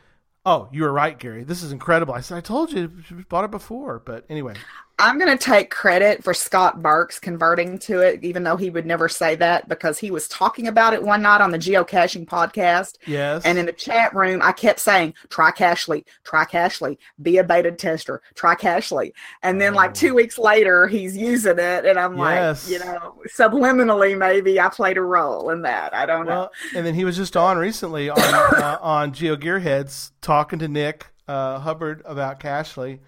[0.45, 1.45] "Oh, you were right, Gary.
[1.45, 4.55] This is incredible." I said, "I told you, you bought it before." But anyway,
[4.99, 8.85] I'm going to take credit for Scott Burks converting to it, even though he would
[8.85, 12.97] never say that because he was talking about it one night on the geocaching podcast.
[13.07, 13.45] Yes.
[13.45, 17.71] And in the chat room, I kept saying, try Cachly, try Cachly, be a beta
[17.71, 19.13] tester, try Cachly.
[19.41, 19.77] And then, oh.
[19.77, 21.85] like two weeks later, he's using it.
[21.85, 22.69] And I'm yes.
[22.69, 25.93] like, you know, subliminally, maybe I played a role in that.
[25.93, 26.77] I don't well, know.
[26.77, 31.07] And then he was just on recently on, uh, on Geo Gearheads talking to Nick
[31.29, 32.99] uh, Hubbard about Cachly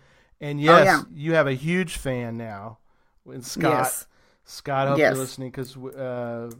[0.42, 1.04] and oh, yes, oh, yeah.
[1.14, 2.80] you have a huge fan now,
[3.26, 3.72] and Scott.
[3.72, 4.08] Yes.
[4.44, 5.14] Scott, I hope yes.
[5.14, 6.52] you're listening because uh,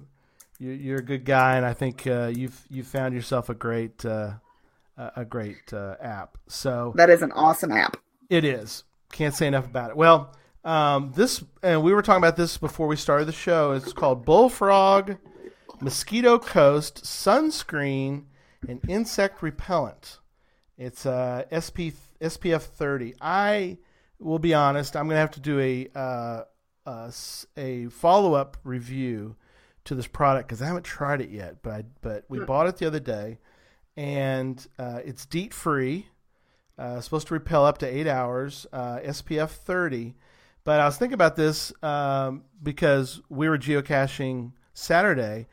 [0.60, 4.06] you, are a good guy, and I think uh, you've you found yourself a great
[4.06, 4.34] uh,
[4.98, 6.38] a great uh, app.
[6.48, 7.98] So that is an awesome app.
[8.30, 8.84] It is.
[9.12, 9.98] Can't say enough about it.
[9.98, 13.72] Well, um, this and we were talking about this before we started the show.
[13.72, 15.18] It's called Bullfrog
[15.82, 18.26] Mosquito Coast Sunscreen
[18.68, 20.20] and Insect Repellent.
[20.78, 23.16] It's uh, SP SPF 30.
[23.20, 23.78] I
[24.20, 24.96] will be honest.
[24.96, 26.44] I'm going to have to do a uh,
[26.86, 27.14] a,
[27.58, 29.36] a follow up review
[29.86, 31.62] to this product because I haven't tried it yet.
[31.62, 33.40] But I, but we bought it the other day,
[33.98, 36.08] and uh, it's DEET free.
[36.78, 38.66] Uh, supposed to repel up to eight hours.
[38.72, 40.16] Uh, SPF 30.
[40.64, 45.48] But I was thinking about this um, because we were geocaching Saturday,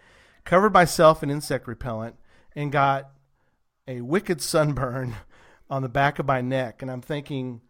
[0.45, 2.16] covered myself in insect repellent,
[2.55, 3.11] and got
[3.87, 5.16] a wicked sunburn
[5.71, 7.61] on the back of my neck, and I'm thinking,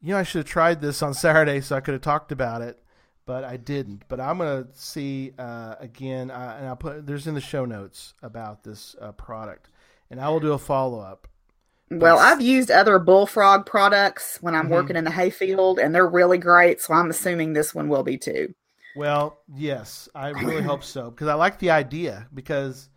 [0.00, 2.62] you know, I should have tried this on Saturday so I could have talked about
[2.62, 2.82] it,
[3.24, 4.04] but I didn't.
[4.08, 8.14] But I'm gonna see uh, again, uh, and I'll put there's in the show notes
[8.22, 9.70] about this uh, product,
[10.10, 11.28] and I will do a follow up.
[11.90, 14.72] Well, I've used other bullfrog products when I'm mm-hmm.
[14.72, 16.80] working in the hayfield, and they're really great.
[16.80, 18.54] So I'm assuming this one will be too.
[18.96, 22.26] Well, yes, I really hope so because I like the idea.
[22.34, 22.88] Because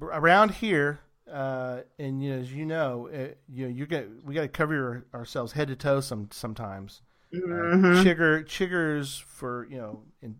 [0.00, 1.00] around here,
[1.32, 4.48] uh, and you know, as you know, uh, you know, you get we got to
[4.48, 7.02] cover your, ourselves head to toe some sometimes.
[7.34, 7.84] Uh, mm-hmm.
[7.84, 10.36] Uh, chigger chiggers for you know in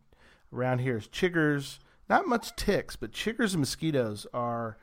[0.53, 1.79] around here is chiggers.
[2.09, 4.77] Not much ticks, but chiggers and mosquitoes are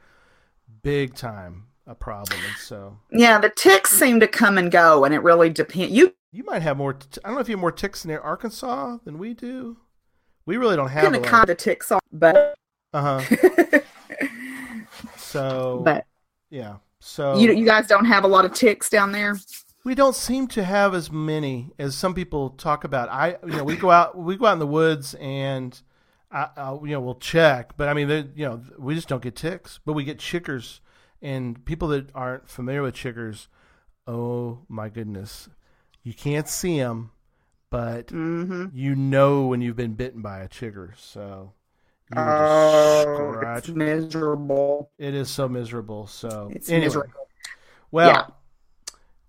[0.81, 2.39] big time a problem.
[2.43, 5.91] And so yeah, the ticks seem to come and go, and it really depends.
[5.91, 6.93] You you might have more.
[6.93, 9.77] T- I don't know if you have more ticks in Arkansas than we do.
[10.45, 12.55] We really don't have a kind of ticks on, but
[12.93, 13.79] uh huh.
[15.19, 16.05] so, but
[16.49, 19.37] yeah, so you you guys don't have a lot of ticks down there.
[19.83, 23.09] We don't seem to have as many as some people talk about.
[23.09, 25.79] I, you know, we go out, we go out in the woods, and
[26.31, 27.77] I, I you know, we'll check.
[27.77, 30.79] But I mean, you know, we just don't get ticks, but we get chiggers,
[31.21, 33.47] and people that aren't familiar with chiggers,
[34.05, 35.49] oh my goodness,
[36.03, 37.11] you can't see them,
[37.69, 38.65] but mm-hmm.
[38.73, 40.97] you know when you've been bitten by a chigger.
[40.97, 41.53] So
[42.15, 44.91] Oh, it's miserable.
[44.97, 46.07] It is so miserable.
[46.07, 47.13] So it's anyway, miserable.
[47.91, 48.25] well, yeah.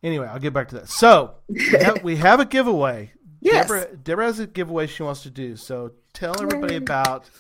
[0.03, 0.89] anyway, I'll get back to that.
[0.89, 3.13] So we have, we have a giveaway.
[3.43, 3.69] Yes.
[3.69, 5.57] Deborah, Deborah has a giveaway she wants to do.
[5.57, 7.31] So tell everybody about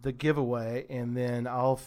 [0.00, 1.80] the giveaway, and then I'll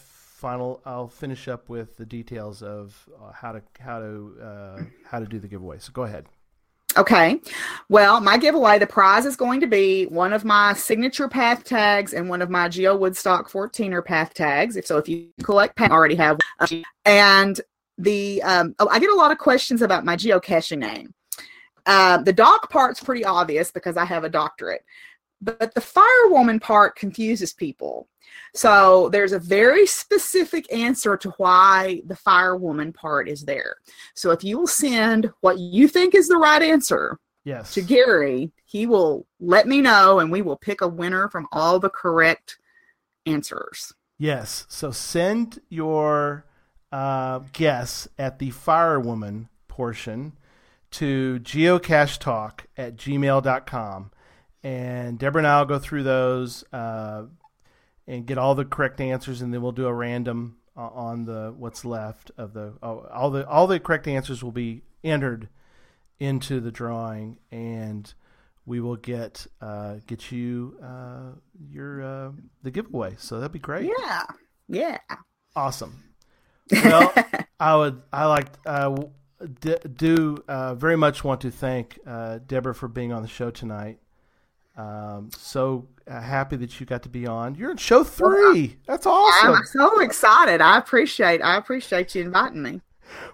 [0.44, 5.20] final I'll finish up with the details of uh, how to how to uh, how
[5.20, 5.80] to do the giveaway.
[5.80, 6.26] So go ahead.
[6.96, 7.40] Okay.
[7.90, 12.14] Well, my giveaway, the prize is going to be one of my signature path tags
[12.14, 14.76] and one of my Geo Woodstock 14er path tags.
[14.76, 16.38] If so, if you collect I already have.
[16.58, 16.84] One.
[17.06, 17.60] And
[17.98, 21.14] the um, oh, I get a lot of questions about my geocaching name.
[21.86, 24.84] Uh, the doc part's pretty obvious because I have a doctorate,
[25.42, 28.08] but the firewoman part confuses people.
[28.54, 33.78] So there's a very specific answer to why the firewoman part is there.
[34.14, 37.74] So if you will send what you think is the right answer yes.
[37.74, 41.80] to Gary, he will let me know and we will pick a winner from all
[41.80, 42.60] the correct
[43.26, 43.94] answers.
[44.20, 44.66] Yes.
[44.70, 46.46] So send your
[46.92, 50.34] uh, guess at the firewoman portion
[50.92, 54.12] to geocachetalk at gmail.com.
[54.62, 56.64] And Deborah and I will go through those.
[56.72, 57.24] Uh,
[58.08, 61.54] and get all the correct answers, and then we'll do a random uh, on the
[61.56, 65.50] what's left of the oh, all the all the correct answers will be entered
[66.20, 68.14] into the drawing, and
[68.66, 71.38] we will get uh, get you uh,
[71.70, 72.32] your uh,
[72.62, 73.16] the giveaway.
[73.18, 73.92] So that'd be great.
[74.00, 74.24] Yeah,
[74.68, 74.98] yeah,
[75.56, 76.04] awesome.
[76.72, 77.14] Well,
[77.60, 78.96] I would I like uh,
[79.62, 82.00] d- do uh, very much want to thank
[82.48, 84.00] Deborah for being on the show tonight.
[84.76, 87.56] Um, so uh, happy that you got to be on.
[87.56, 88.78] You're in show three.
[88.88, 89.54] That's awesome.
[89.54, 90.62] I'm so excited.
[90.62, 91.42] I appreciate.
[91.42, 92.82] I appreciate you inviting me.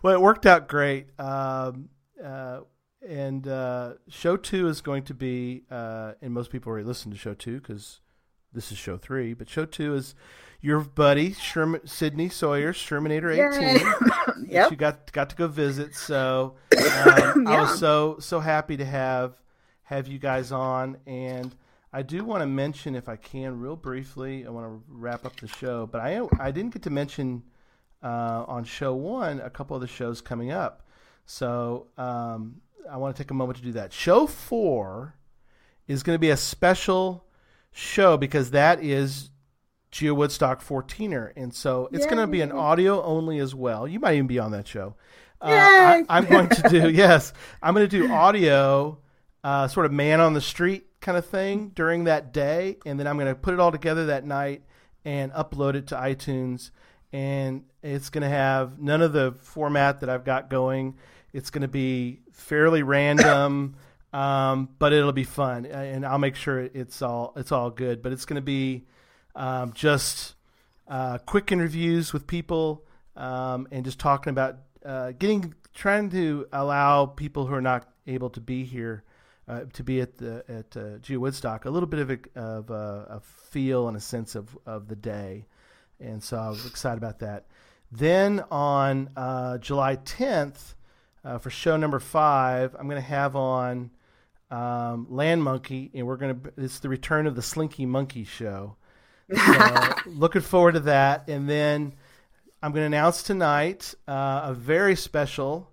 [0.02, 1.08] Well, it worked out great.
[1.20, 1.90] Um,
[2.24, 2.62] uh,
[3.08, 7.20] and uh, show two is going to be, uh, and most people already listened to
[7.20, 8.02] show two because
[8.52, 9.34] this is show three.
[9.34, 10.16] But show two is
[10.62, 14.46] your buddy Sherman Sydney Sawyer, Shermanator eighteen.
[14.50, 14.72] yep.
[14.72, 15.96] You got got to go visit.
[15.96, 17.44] So um, yeah.
[17.46, 19.40] I was so so happy to have
[19.90, 20.98] have you guys on.
[21.08, 21.56] And
[21.92, 25.36] I do want to mention, if I can, real briefly, I want to wrap up
[25.38, 27.42] the show, but I, I didn't get to mention
[28.04, 30.88] uh, on show one a couple of the shows coming up.
[31.26, 33.92] So um, I want to take a moment to do that.
[33.92, 35.16] Show four
[35.88, 37.26] is going to be a special
[37.72, 39.32] show because that is
[39.90, 41.34] Geo Woodstock 14er.
[41.36, 43.88] And so it's going to be an audio only as well.
[43.88, 44.94] You might even be on that show.
[45.42, 49.00] Uh, I, I'm going to do, yes, I'm going to do audio
[49.44, 53.08] uh, sort of man on the street kind of thing during that day, and then
[53.08, 54.64] I'm going to put it all together that night
[55.06, 56.72] and upload it to iTunes.
[57.12, 60.98] And it's going to have none of the format that I've got going.
[61.34, 63.76] It's going to be fairly random,
[64.14, 68.02] um, but it'll be fun, and I'll make sure it's all it's all good.
[68.02, 68.86] But it's going to be
[69.36, 70.36] um, just
[70.88, 72.84] uh, quick interviews with people
[73.16, 78.30] um, and just talking about uh, getting trying to allow people who are not able
[78.32, 79.04] to be here
[79.50, 82.70] uh, to be at the at uh, Geo Woodstock, a little bit of a, of
[82.70, 85.48] a, a, feel and a sense of, of the day,
[86.00, 87.48] and so I was excited about that.
[87.92, 90.76] Then on uh, July 10th,
[91.26, 93.90] uh, for show number five, I'm going to have on
[94.52, 96.54] um, Land Monkey, and we're going to.
[96.58, 98.76] It's the return of the Slinky Monkey show.
[99.36, 101.96] So looking forward to that, and then
[102.62, 105.72] I'm going to announce tonight uh, a very special.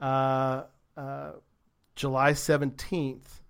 [0.00, 0.62] Uh,
[2.00, 3.42] July 17th,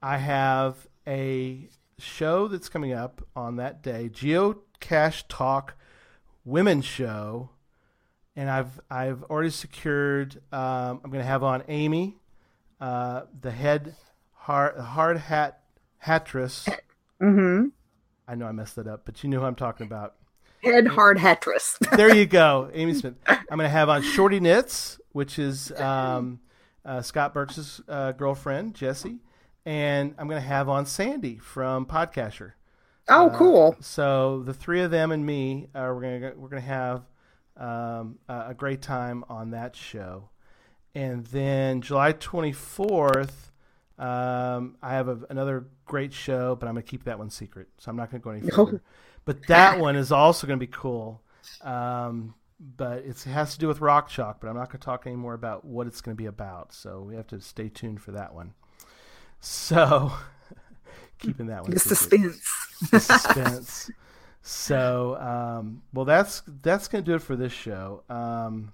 [0.00, 1.68] I have a
[1.98, 5.74] show that's coming up on that day, Geocache Talk
[6.44, 7.50] Women's Show,
[8.36, 10.36] and I've I've already secured.
[10.52, 12.20] Um, I'm going to have on Amy,
[12.80, 13.96] uh, the head
[14.34, 15.60] hard hard hat
[15.98, 16.68] hatress.
[17.20, 17.70] Mm-hmm.
[18.28, 20.14] I know I messed that up, but you know who I'm talking about.
[20.62, 21.76] Head hard hatress.
[21.96, 23.14] there you go, Amy Smith.
[23.26, 26.38] I'm going to have on Shorty Knits, which is um,
[26.84, 29.18] uh, Scott Burks' uh, girlfriend, Jesse,
[29.64, 32.52] and I'm going to have on Sandy from PodCacher.
[33.08, 33.76] Oh, uh, cool!
[33.80, 37.02] So the three of them and me, uh, we're gonna we're gonna have
[37.56, 40.30] um, a great time on that show.
[40.94, 43.50] And then July 24th,
[43.98, 47.68] um, I have a, another great show, but I'm going to keep that one secret.
[47.78, 48.82] So I'm not going to go any further.
[49.24, 51.22] but that one is also going to be cool.
[51.62, 55.06] Um, but it has to do with Rock Chalk, but I'm not going to talk
[55.06, 56.74] anymore about what it's going to be about.
[56.74, 58.52] So we have to stay tuned for that one.
[59.40, 60.12] So
[61.18, 61.70] keeping that one.
[61.70, 62.40] The suspense.
[62.90, 63.90] the suspense.
[64.42, 68.02] So, um, well, that's that's going to do it for this show.
[68.08, 68.72] Um,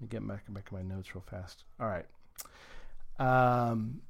[0.00, 1.64] me get back, back my notes real fast.
[1.78, 2.06] All right.
[3.18, 4.00] Um,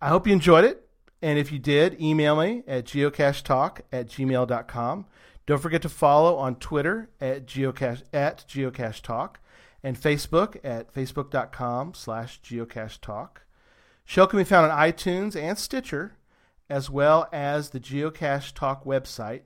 [0.00, 0.86] I hope you enjoyed it.
[1.22, 5.06] And if you did, email me at geocachetalk at gmail.com.
[5.46, 9.36] Don't forget to follow on Twitter at geocache at geocachetalk
[9.82, 13.42] and Facebook at facebook.com slash geocache talk.
[14.06, 16.16] Show can be found on iTunes and Stitcher,
[16.68, 19.42] as well as the Geocache Talk website.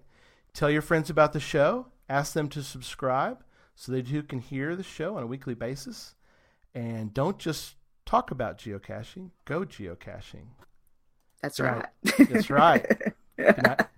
[0.52, 1.86] Tell your friends about the show.
[2.08, 3.44] Ask them to subscribe
[3.74, 6.14] so they too can hear the show on a weekly basis.
[6.74, 10.46] And don't just talk about geocaching, go geocaching.
[11.42, 11.84] That's right.
[12.18, 12.28] right.
[12.28, 13.86] That's right.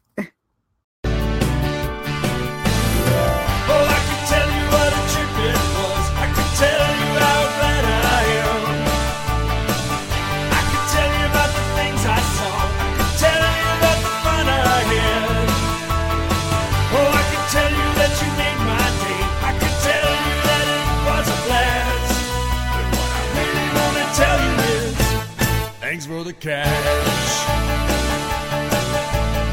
[26.31, 27.43] The cache.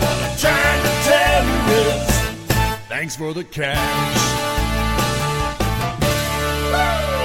[0.00, 2.06] What I'm trying to tell you is
[2.88, 3.78] thanks for the cache.
[6.70, 7.17] Woo!